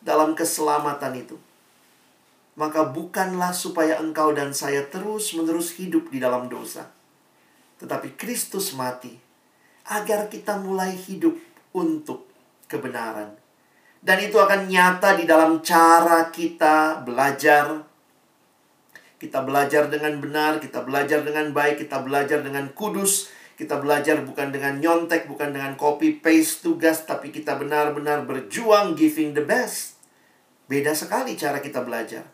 [0.00, 1.36] dalam keselamatan itu.
[2.54, 6.86] Maka bukanlah supaya engkau dan saya terus-menerus hidup di dalam dosa.
[7.80, 9.16] tetapi Kristus mati
[9.88, 11.32] agar kita mulai hidup
[11.72, 12.28] untuk
[12.68, 13.34] kebenaran.
[14.00, 17.84] Dan itu akan nyata di dalam cara kita belajar.
[19.20, 23.28] Kita belajar dengan benar, kita belajar dengan baik, kita belajar dengan kudus,
[23.60, 29.36] kita belajar bukan dengan nyontek, bukan dengan copy paste tugas, tapi kita benar-benar berjuang giving
[29.36, 30.00] the best.
[30.64, 32.24] Beda sekali cara kita belajar.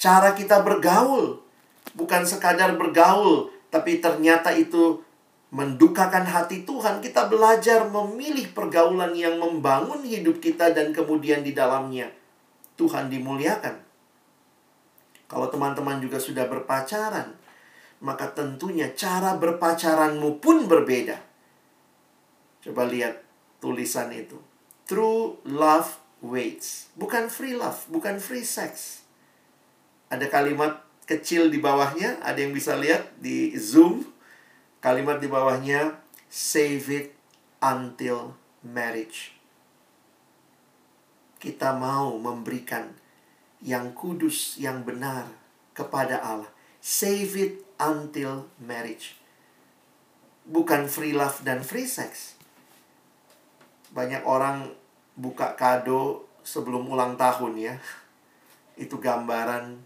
[0.00, 1.44] Cara kita bergaul
[1.92, 5.04] bukan sekadar bergaul, tapi ternyata itu
[5.52, 7.04] mendukakan hati Tuhan.
[7.04, 12.08] Kita belajar memilih pergaulan yang membangun hidup kita dan kemudian di dalamnya
[12.80, 13.84] Tuhan dimuliakan.
[15.28, 17.43] Kalau teman-teman juga sudah berpacaran,
[18.02, 21.20] maka tentunya cara berpacaranmu pun berbeda.
[22.64, 23.20] Coba lihat
[23.60, 24.40] tulisan itu.
[24.88, 26.88] True love waits.
[26.96, 29.04] Bukan free love, bukan free sex.
[30.08, 34.08] Ada kalimat kecil di bawahnya, ada yang bisa lihat di Zoom.
[34.80, 35.96] Kalimat di bawahnya,
[36.28, 37.08] save it
[37.60, 39.32] until marriage.
[41.40, 42.92] Kita mau memberikan
[43.64, 45.28] yang kudus, yang benar
[45.72, 46.52] kepada Allah.
[46.84, 49.18] Save it until marriage.
[50.44, 52.36] Bukan free love dan free sex.
[53.94, 54.74] Banyak orang
[55.16, 57.74] buka kado sebelum ulang tahun ya.
[58.84, 59.80] Itu gambaran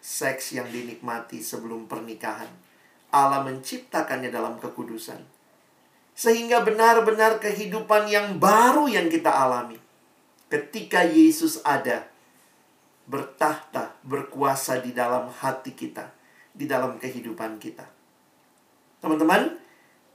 [0.00, 2.50] seks yang dinikmati sebelum pernikahan.
[3.14, 5.22] Allah menciptakannya dalam kekudusan.
[6.14, 9.78] Sehingga benar-benar kehidupan yang baru yang kita alami.
[10.50, 12.06] Ketika Yesus ada,
[13.06, 16.23] bertahta, berkuasa di dalam hati kita
[16.54, 17.84] di dalam kehidupan kita.
[19.02, 19.58] Teman-teman,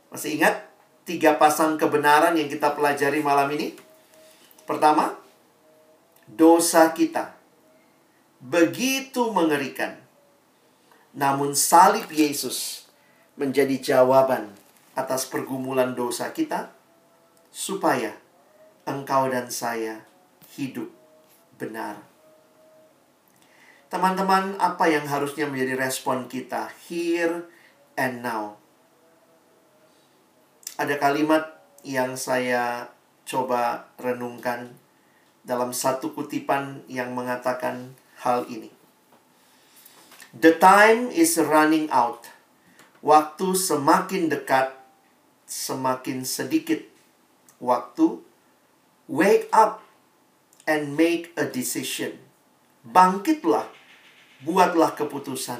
[0.09, 0.65] masih ingat
[1.03, 3.75] tiga pasang kebenaran yang kita pelajari malam ini?
[4.63, 5.13] Pertama,
[6.25, 7.35] dosa kita
[8.39, 9.99] begitu mengerikan.
[11.11, 12.87] Namun salib Yesus
[13.35, 14.55] menjadi jawaban
[14.95, 16.71] atas pergumulan dosa kita
[17.51, 18.15] supaya
[18.87, 20.05] engkau dan saya
[20.55, 20.87] hidup
[21.59, 22.08] benar.
[23.89, 27.49] Teman-teman, apa yang harusnya menjadi respon kita here
[27.97, 28.53] and now?
[30.77, 32.93] Ada kalimat yang saya
[33.25, 34.77] coba renungkan
[35.41, 38.69] dalam satu kutipan yang mengatakan hal ini.
[40.37, 42.29] The time is running out.
[43.01, 44.69] Waktu semakin dekat,
[45.49, 46.85] semakin sedikit
[47.57, 48.21] waktu.
[49.09, 49.81] Wake up
[50.69, 52.21] and make a decision.
[52.85, 53.78] Bangkitlah
[54.39, 55.59] buatlah keputusan.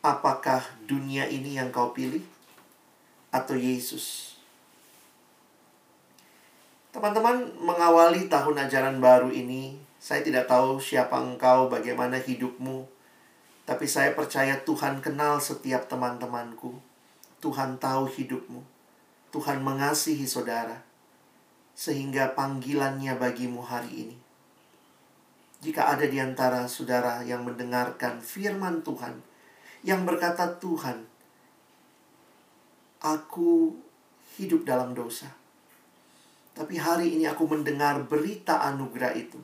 [0.00, 2.24] Apakah dunia ini yang kau pilih
[3.28, 4.36] atau Yesus?
[6.96, 12.88] Teman-teman, mengawali tahun ajaran baru ini, saya tidak tahu siapa engkau, bagaimana hidupmu,
[13.68, 16.80] tapi saya percaya Tuhan kenal setiap teman-temanku.
[17.44, 18.64] Tuhan tahu hidupmu.
[19.30, 20.82] Tuhan mengasihi saudara,
[21.76, 24.19] sehingga panggilannya bagimu hari ini
[25.60, 29.20] jika ada di antara saudara yang mendengarkan firman Tuhan,
[29.84, 31.04] yang berkata, "Tuhan,
[33.04, 33.76] aku
[34.40, 35.28] hidup dalam dosa,
[36.56, 39.36] tapi hari ini aku mendengar berita anugerah itu,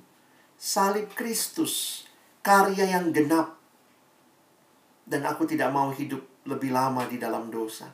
[0.56, 2.04] salib Kristus,
[2.40, 3.60] karya yang genap,
[5.04, 7.92] dan aku tidak mau hidup lebih lama di dalam dosa.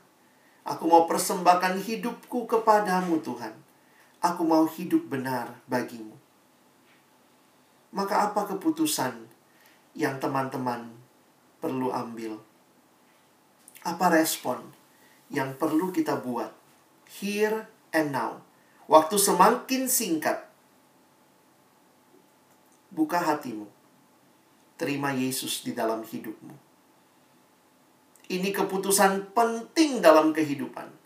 [0.62, 3.50] Aku mau persembahkan hidupku kepadamu, Tuhan.
[4.22, 6.11] Aku mau hidup benar bagimu."
[7.92, 9.28] Maka apa keputusan
[9.92, 10.88] yang teman-teman
[11.60, 12.40] perlu ambil?
[13.84, 14.64] Apa respon
[15.28, 16.48] yang perlu kita buat?
[17.20, 18.40] Here and now.
[18.88, 20.48] Waktu semakin singkat.
[22.88, 23.68] Buka hatimu.
[24.80, 26.56] Terima Yesus di dalam hidupmu.
[28.32, 31.01] Ini keputusan penting dalam kehidupan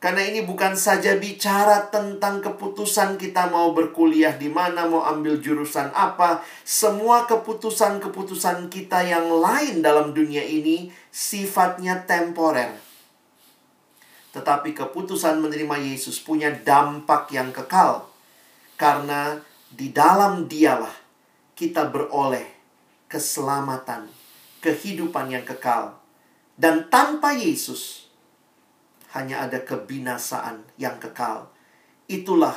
[0.00, 5.92] karena ini bukan saja bicara tentang keputusan kita mau berkuliah di mana, mau ambil jurusan
[5.92, 6.40] apa.
[6.64, 12.72] Semua keputusan-keputusan kita yang lain dalam dunia ini sifatnya temporer.
[14.32, 18.08] Tetapi keputusan menerima Yesus punya dampak yang kekal.
[18.80, 19.36] Karena
[19.68, 20.96] di dalam dialah
[21.52, 22.48] kita beroleh
[23.04, 24.08] keselamatan,
[24.64, 26.00] kehidupan yang kekal.
[26.56, 28.09] Dan tanpa Yesus,
[29.14, 31.50] hanya ada kebinasaan yang kekal.
[32.06, 32.54] Itulah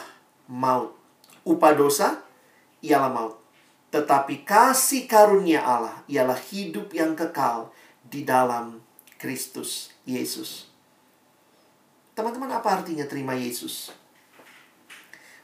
[0.49, 0.93] maut.
[1.43, 2.21] Upah dosa
[2.85, 3.35] ialah maut.
[3.89, 7.69] Tetapi kasih karunia Allah ialah hidup yang kekal
[8.01, 8.81] di dalam
[9.21, 10.69] Kristus Yesus.
[12.13, 13.93] Teman-teman, apa artinya terima Yesus?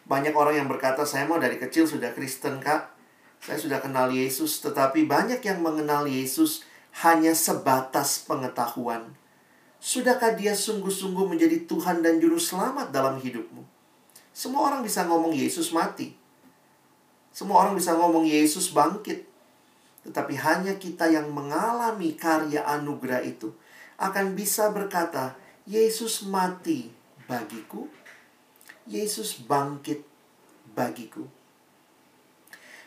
[0.06, 2.94] Banyak orang yang berkata, saya mau dari kecil sudah Kristen, Kak.
[3.42, 6.66] Saya sudah kenal Yesus, tetapi banyak yang mengenal Yesus
[7.06, 9.19] hanya sebatas pengetahuan
[9.80, 13.64] Sudahkah dia sungguh-sungguh menjadi Tuhan dan Juru Selamat dalam hidupmu?
[14.36, 16.20] Semua orang bisa ngomong Yesus mati.
[17.32, 19.24] Semua orang bisa ngomong Yesus bangkit.
[20.04, 23.56] Tetapi hanya kita yang mengalami karya anugerah itu
[24.00, 26.92] akan bisa berkata, Yesus mati
[27.28, 27.88] bagiku,
[28.84, 30.04] Yesus bangkit
[30.76, 31.28] bagiku.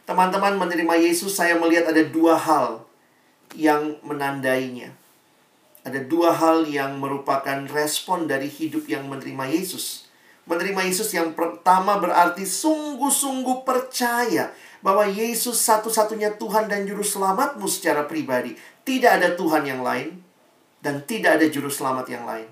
[0.03, 2.85] Teman-teman menerima Yesus, saya melihat ada dua hal
[3.55, 5.02] yang menandainya.
[5.83, 10.07] Ada dua hal yang merupakan respon dari hidup yang menerima Yesus.
[10.47, 18.07] Menerima Yesus yang pertama berarti sungguh-sungguh percaya bahwa Yesus satu-satunya Tuhan dan Juru Selamatmu secara
[18.07, 18.55] pribadi.
[18.83, 20.23] Tidak ada Tuhan yang lain
[20.83, 22.51] dan tidak ada Juru Selamat yang lain.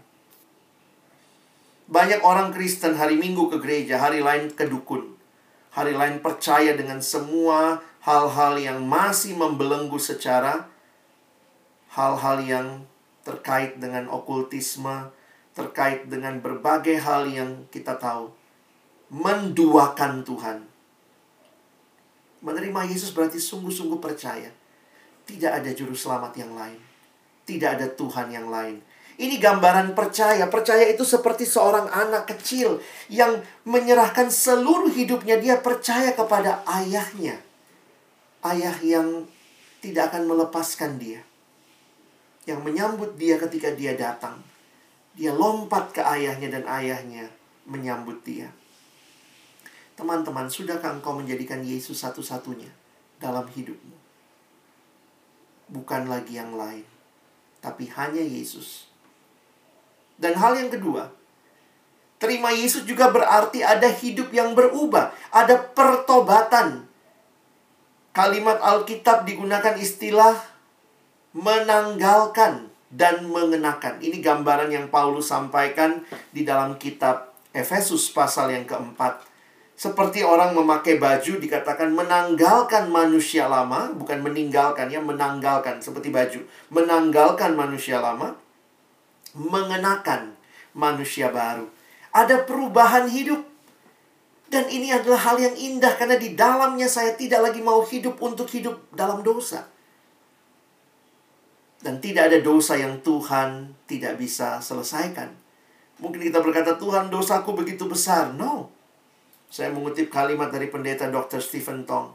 [1.90, 5.18] Banyak orang Kristen hari Minggu ke gereja, hari lain ke dukun.
[5.74, 10.70] Hari lain percaya dengan semua hal-hal yang masih membelenggu secara
[11.94, 12.66] hal-hal yang
[13.22, 15.12] terkait dengan okultisme,
[15.52, 18.32] terkait dengan berbagai hal yang kita tahu.
[19.10, 20.58] Menduakan Tuhan.
[22.40, 24.48] Menerima Yesus berarti sungguh-sungguh percaya.
[25.26, 26.80] Tidak ada juru selamat yang lain.
[27.44, 28.80] Tidak ada Tuhan yang lain.
[29.20, 30.48] Ini gambaran percaya.
[30.48, 32.80] Percaya itu seperti seorang anak kecil
[33.12, 35.36] yang menyerahkan seluruh hidupnya.
[35.36, 37.36] Dia percaya kepada ayahnya.
[38.40, 39.28] Ayah yang
[39.84, 41.20] tidak akan melepaskan dia
[42.50, 44.42] yang menyambut dia ketika dia datang.
[45.14, 47.30] Dia lompat ke ayahnya dan ayahnya
[47.66, 48.50] menyambut dia.
[49.94, 52.72] Teman-teman, sudahkah engkau menjadikan Yesus satu-satunya
[53.20, 53.96] dalam hidupmu?
[55.70, 56.82] Bukan lagi yang lain,
[57.62, 58.90] tapi hanya Yesus.
[60.16, 61.12] Dan hal yang kedua,
[62.16, 66.88] terima Yesus juga berarti ada hidup yang berubah, ada pertobatan.
[68.10, 70.34] Kalimat Alkitab digunakan istilah
[71.36, 74.02] menanggalkan dan mengenakan.
[74.02, 76.02] Ini gambaran yang Paulus sampaikan
[76.34, 79.26] di dalam kitab Efesus pasal yang keempat.
[79.80, 86.44] Seperti orang memakai baju dikatakan menanggalkan manusia lama, bukan meninggalkan ya, menanggalkan seperti baju.
[86.68, 88.36] Menanggalkan manusia lama,
[89.32, 90.36] mengenakan
[90.76, 91.64] manusia baru.
[92.12, 93.40] Ada perubahan hidup.
[94.50, 98.50] Dan ini adalah hal yang indah karena di dalamnya saya tidak lagi mau hidup untuk
[98.50, 99.62] hidup dalam dosa.
[101.80, 105.32] Dan tidak ada dosa yang Tuhan tidak bisa selesaikan.
[106.00, 108.36] Mungkin kita berkata, Tuhan dosaku begitu besar.
[108.36, 108.68] No.
[109.48, 111.40] Saya mengutip kalimat dari pendeta Dr.
[111.40, 112.12] Stephen Tong.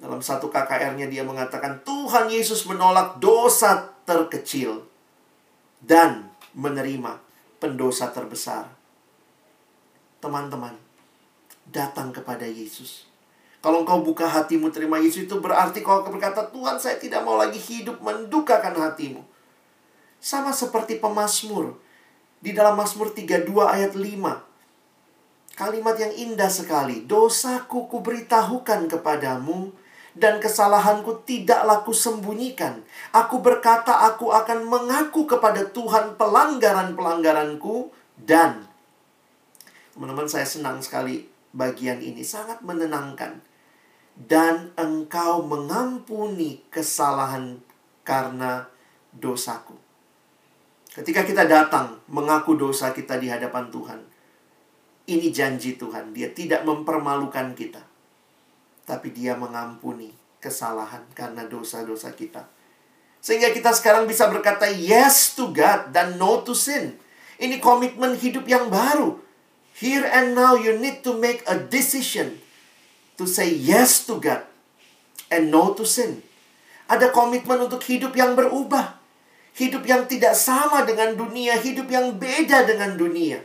[0.00, 4.82] Dalam satu KKR-nya dia mengatakan, Tuhan Yesus menolak dosa terkecil
[5.78, 7.22] dan menerima
[7.62, 8.66] pendosa terbesar.
[10.18, 10.74] Teman-teman,
[11.70, 13.11] datang kepada Yesus
[13.62, 17.62] kalau engkau buka hatimu terima Yesus itu berarti kau berkata, Tuhan saya tidak mau lagi
[17.62, 19.22] hidup mendukakan hatimu.
[20.18, 21.78] Sama seperti pemazmur.
[22.42, 25.54] Di dalam Mazmur 32 ayat 5.
[25.54, 27.06] Kalimat yang indah sekali.
[27.06, 29.70] Dosaku kuberitahukan kepadamu
[30.18, 32.82] dan kesalahanku tidaklah sembunyikan.
[33.14, 38.66] Aku berkata aku akan mengaku kepada Tuhan pelanggaran-pelanggaranku dan
[39.94, 43.51] teman-teman saya senang sekali bagian ini sangat menenangkan
[44.16, 47.60] dan engkau mengampuni kesalahan
[48.04, 48.68] karena
[49.12, 49.74] dosaku.
[50.92, 54.00] Ketika kita datang mengaku dosa kita di hadapan Tuhan,
[55.08, 57.80] ini janji Tuhan, Dia tidak mempermalukan kita,
[58.84, 62.44] tapi Dia mengampuni kesalahan karena dosa-dosa kita.
[63.22, 66.98] Sehingga kita sekarang bisa berkata yes to God dan no to sin.
[67.38, 69.16] Ini komitmen hidup yang baru.
[69.72, 72.41] Here and now you need to make a decision
[73.22, 74.42] to say yes to God
[75.30, 76.18] and no to sin.
[76.90, 78.98] Ada komitmen untuk hidup yang berubah.
[79.54, 83.38] Hidup yang tidak sama dengan dunia, hidup yang beda dengan dunia.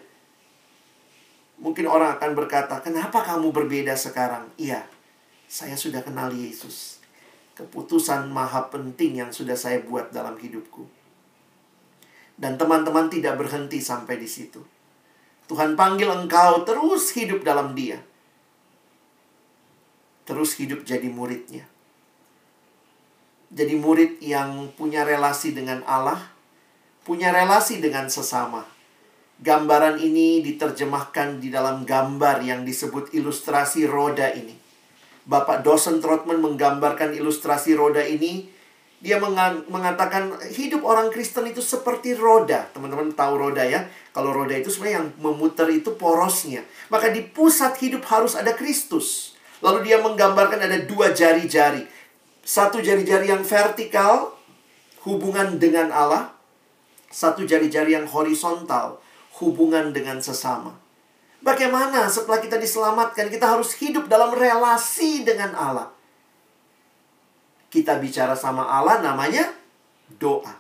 [1.62, 4.88] Mungkin orang akan berkata, "Kenapa kamu berbeda sekarang?" Iya,
[5.46, 7.04] saya sudah kenal Yesus.
[7.60, 10.88] Keputusan maha penting yang sudah saya buat dalam hidupku.
[12.40, 14.64] Dan teman-teman tidak berhenti sampai di situ.
[15.50, 18.00] Tuhan panggil engkau terus hidup dalam Dia
[20.28, 21.64] terus hidup jadi muridnya.
[23.48, 26.20] Jadi murid yang punya relasi dengan Allah,
[27.08, 28.68] punya relasi dengan sesama.
[29.40, 34.52] Gambaran ini diterjemahkan di dalam gambar yang disebut ilustrasi roda ini.
[35.24, 38.52] Bapak dosen Trotman menggambarkan ilustrasi roda ini.
[38.98, 39.22] Dia
[39.70, 42.66] mengatakan hidup orang Kristen itu seperti roda.
[42.74, 43.86] Teman-teman tahu roda ya.
[44.10, 46.66] Kalau roda itu sebenarnya yang memutar itu porosnya.
[46.90, 49.37] Maka di pusat hidup harus ada Kristus.
[49.62, 51.86] Lalu dia menggambarkan ada dua jari-jari.
[52.47, 54.38] Satu jari-jari yang vertikal,
[55.03, 56.34] hubungan dengan Allah.
[57.08, 58.99] Satu jari-jari yang horizontal,
[59.39, 60.76] hubungan dengan sesama.
[61.39, 65.88] Bagaimana setelah kita diselamatkan, kita harus hidup dalam relasi dengan Allah.
[67.72, 69.51] Kita bicara sama Allah namanya
[70.20, 70.55] doa.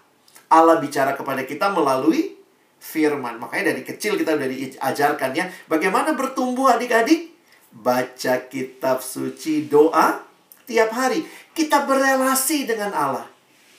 [0.47, 2.35] Allah bicara kepada kita melalui
[2.79, 3.39] firman.
[3.39, 5.51] Makanya dari kecil kita udah diajarkan ya.
[5.67, 7.36] Bagaimana bertumbuh adik-adik?
[7.77, 10.25] Baca kitab suci doa
[10.65, 11.23] tiap hari.
[11.53, 13.27] Kita berelasi dengan Allah.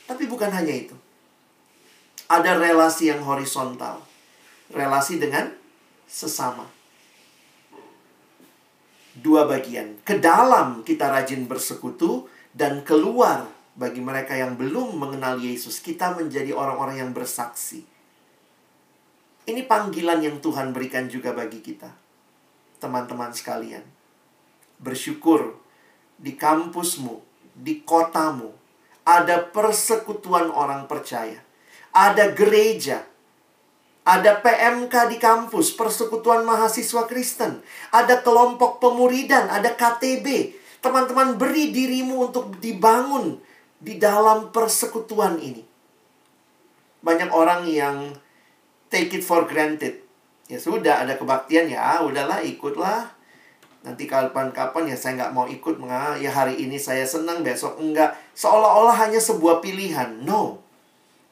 [0.09, 0.96] Tapi bukan hanya itu.
[2.30, 4.01] Ada relasi yang horizontal.
[4.72, 5.53] Relasi dengan
[6.09, 6.64] sesama.
[9.18, 10.01] Dua bagian.
[10.07, 15.78] Ke dalam kita rajin bersekutu dan keluar bagi mereka yang belum mengenal Yesus.
[15.78, 17.84] Kita menjadi orang-orang yang bersaksi.
[19.49, 22.07] Ini panggilan yang Tuhan berikan juga bagi kita.
[22.78, 23.82] Teman-teman sekalian.
[24.78, 25.58] Bersyukur
[26.18, 27.22] di kampusmu,
[27.54, 28.54] di kotamu,
[29.02, 31.40] ada persekutuan orang percaya.
[31.94, 33.06] Ada gereja.
[34.08, 37.60] Ada PMK di kampus, Persekutuan Mahasiswa Kristen.
[37.92, 40.56] Ada kelompok pemuridan, ada KTB.
[40.80, 43.36] Teman-teman beri dirimu untuk dibangun
[43.76, 45.60] di dalam persekutuan ini.
[47.04, 48.16] Banyak orang yang
[48.88, 50.07] take it for granted.
[50.49, 53.05] Ya sudah, ada kebaktian ya, udahlah ikutlah.
[53.84, 55.76] Nanti kapan-kapan ya saya nggak mau ikut.
[56.18, 58.16] Ya hari ini saya senang, besok enggak.
[58.32, 60.24] Seolah-olah hanya sebuah pilihan.
[60.24, 60.64] No.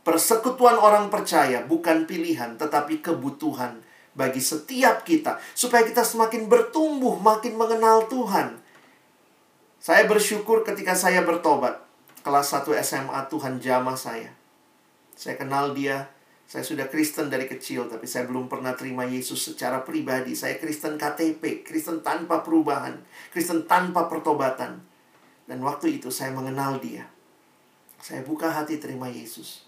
[0.06, 3.82] Persekutuan orang percaya bukan pilihan, tetapi kebutuhan
[4.14, 5.42] bagi setiap kita.
[5.56, 8.62] Supaya kita semakin bertumbuh, makin mengenal Tuhan.
[9.82, 11.82] Saya bersyukur ketika saya bertobat.
[12.22, 14.30] Kelas 1 SMA Tuhan jamah saya.
[15.14, 16.10] Saya kenal dia,
[16.46, 20.38] saya sudah Kristen dari kecil, tapi saya belum pernah terima Yesus secara pribadi.
[20.38, 23.02] Saya Kristen KTP, Kristen tanpa perubahan,
[23.34, 24.78] Kristen tanpa pertobatan.
[25.50, 27.10] Dan waktu itu saya mengenal dia.
[27.98, 29.66] Saya buka hati terima Yesus.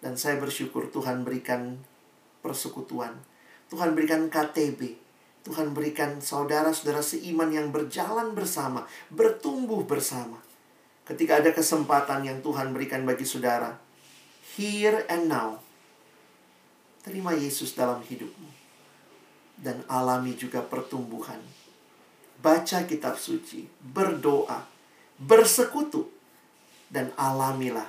[0.00, 1.84] Dan saya bersyukur Tuhan berikan
[2.40, 3.12] persekutuan.
[3.68, 4.96] Tuhan berikan KTB.
[5.44, 10.40] Tuhan berikan saudara-saudara seiman yang berjalan bersama, bertumbuh bersama.
[11.04, 13.78] Ketika ada kesempatan yang Tuhan berikan bagi saudara,
[14.56, 15.62] here and now,
[17.06, 18.50] terima Yesus dalam hidupmu.
[19.56, 21.38] Dan alami juga pertumbuhan.
[22.42, 24.66] Baca kitab suci, berdoa,
[25.16, 26.10] bersekutu,
[26.90, 27.88] dan alamilah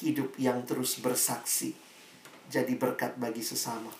[0.00, 1.76] hidup yang terus bersaksi
[2.48, 3.92] jadi berkat bagi sesama.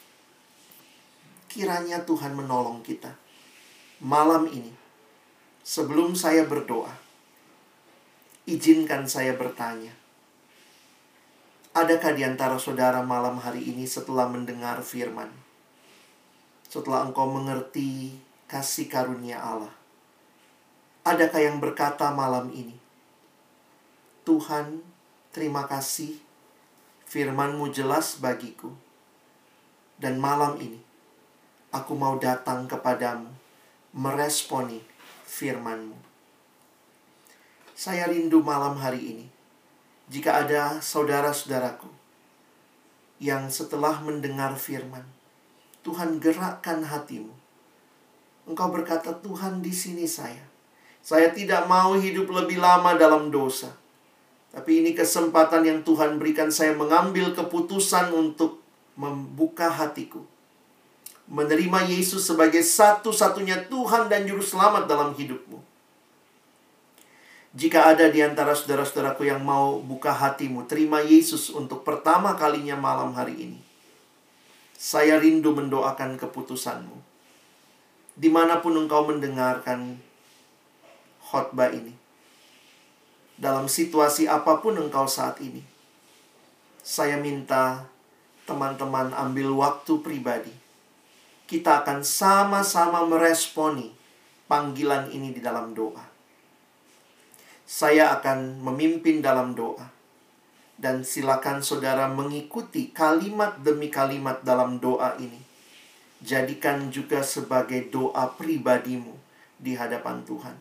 [1.46, 3.14] Kiranya Tuhan menolong kita
[4.02, 4.72] malam ini.
[5.64, 6.92] Sebelum saya berdoa,
[8.44, 10.03] izinkan saya bertanya.
[11.74, 15.26] Adakah di antara saudara malam hari ini setelah mendengar firman?
[16.70, 18.14] Setelah engkau mengerti
[18.46, 19.74] kasih karunia Allah.
[21.02, 22.78] Adakah yang berkata malam ini?
[24.22, 24.94] Tuhan,
[25.34, 26.22] Terima kasih,
[27.10, 28.70] firmanmu jelas bagiku.
[29.98, 30.78] Dan malam ini,
[31.74, 33.34] aku mau datang kepadamu,
[33.90, 34.78] meresponi
[35.26, 35.98] firmanmu.
[37.74, 39.26] Saya rindu malam hari ini,
[40.14, 41.90] jika ada saudara-saudaraku
[43.18, 45.02] yang setelah mendengar firman,
[45.82, 47.34] Tuhan gerakkan hatimu.
[48.46, 50.46] Engkau berkata, Tuhan di sini saya.
[51.02, 53.74] Saya tidak mau hidup lebih lama dalam dosa
[54.54, 58.62] tapi ini kesempatan yang Tuhan berikan saya mengambil keputusan untuk
[58.94, 60.22] membuka hatiku.
[61.26, 65.58] Menerima Yesus sebagai satu-satunya Tuhan dan Juru Selamat dalam hidupmu.
[67.54, 73.14] Jika ada di antara saudara-saudaraku yang mau buka hatimu, terima Yesus untuk pertama kalinya malam
[73.14, 73.60] hari ini.
[74.74, 76.98] Saya rindu mendoakan keputusanmu.
[78.18, 80.02] Di mana pun engkau mendengarkan
[81.22, 81.94] khotbah ini
[83.34, 85.62] dalam situasi apa pun engkau saat ini.
[86.84, 87.86] Saya minta
[88.46, 90.54] teman-teman ambil waktu pribadi.
[91.44, 93.90] Kita akan sama-sama meresponi
[94.46, 96.13] panggilan ini di dalam doa.
[97.74, 99.90] Saya akan memimpin dalam doa.
[100.78, 105.42] Dan silakan saudara mengikuti kalimat demi kalimat dalam doa ini.
[106.22, 109.18] Jadikan juga sebagai doa pribadimu
[109.58, 110.54] di hadapan Tuhan.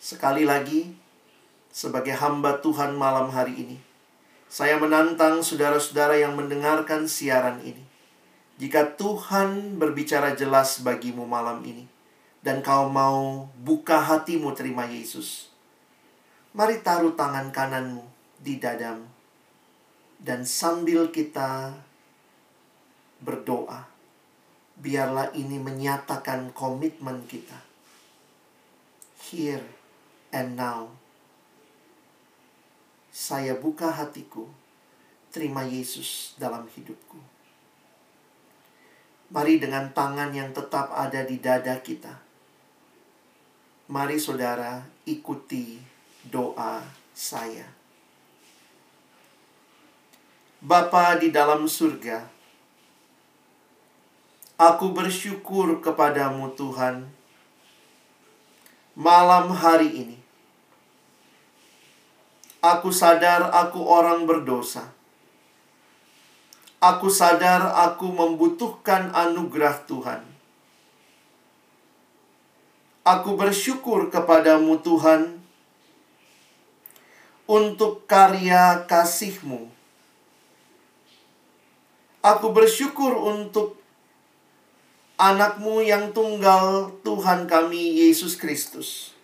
[0.00, 0.88] Sekali lagi,
[1.68, 3.76] sebagai hamba Tuhan malam hari ini.
[4.48, 7.84] Saya menantang saudara-saudara yang mendengarkan siaran ini.
[8.56, 11.84] Jika Tuhan berbicara jelas bagimu malam ini,
[12.40, 15.57] dan kau mau buka hatimu terima Yesus,
[16.58, 18.02] mari taruh tangan kananmu
[18.42, 19.06] di dadamu,
[20.18, 21.70] dan sambil kita
[23.22, 23.86] berdoa,
[24.74, 27.62] biarlah ini menyatakan komitmen kita.
[29.30, 29.62] Here
[30.34, 30.90] and now
[33.14, 34.50] saya buka hatiku
[35.30, 37.22] terima Yesus dalam hidupku.
[39.30, 42.18] Mari dengan tangan yang tetap ada di dada kita.
[43.92, 45.87] Mari saudara ikuti
[46.28, 46.84] doa
[47.16, 47.64] saya.
[50.58, 52.26] Bapa di dalam surga,
[54.58, 57.06] aku bersyukur kepadamu Tuhan
[58.98, 60.18] malam hari ini.
[62.58, 64.90] Aku sadar aku orang berdosa.
[66.82, 70.26] Aku sadar aku membutuhkan anugerah Tuhan.
[73.06, 75.37] Aku bersyukur kepadamu Tuhan
[77.48, 79.78] untuk karya kasih-Mu
[82.28, 83.78] Aku bersyukur untuk
[85.16, 89.14] anakmu yang tunggal Tuhan kami Yesus Kristus.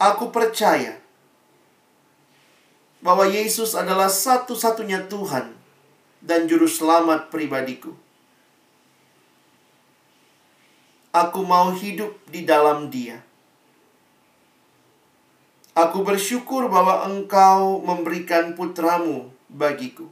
[0.00, 1.02] Aku percaya
[3.02, 5.52] bahwa Yesus adalah satu-satunya Tuhan
[6.22, 7.92] dan Juru Selamat pribadiku.
[11.10, 13.20] Aku mau hidup di dalam Dia.
[15.76, 20.08] Aku bersyukur bahwa Engkau memberikan putramu bagiku.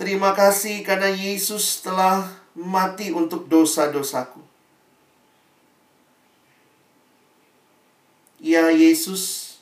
[0.00, 2.24] Terima kasih karena Yesus telah
[2.56, 4.40] mati untuk dosa-dosaku.
[8.40, 9.58] Ya Yesus,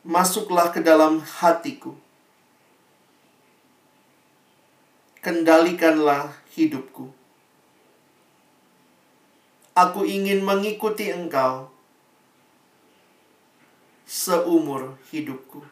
[0.00, 2.00] masuklah ke dalam hatiku.
[5.20, 7.19] Kendalikanlah hidupku.
[9.80, 11.72] Aku ingin mengikuti Engkau
[14.04, 15.64] seumur hidupku.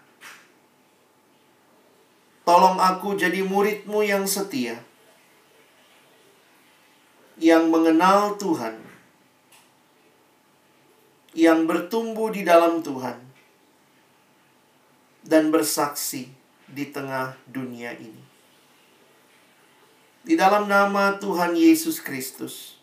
[2.49, 4.81] Tolong aku jadi muridmu yang setia,
[7.37, 8.81] yang mengenal Tuhan,
[11.37, 13.21] yang bertumbuh di dalam Tuhan,
[15.21, 16.33] dan bersaksi
[16.65, 18.25] di tengah dunia ini.
[20.25, 22.78] Di dalam nama Tuhan Yesus Kristus,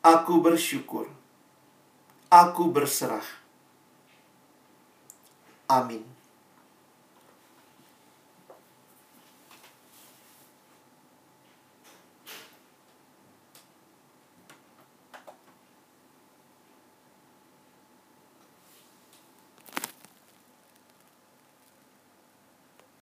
[0.00, 1.06] aku bersyukur,
[2.32, 3.40] aku berserah
[5.70, 6.09] Amin.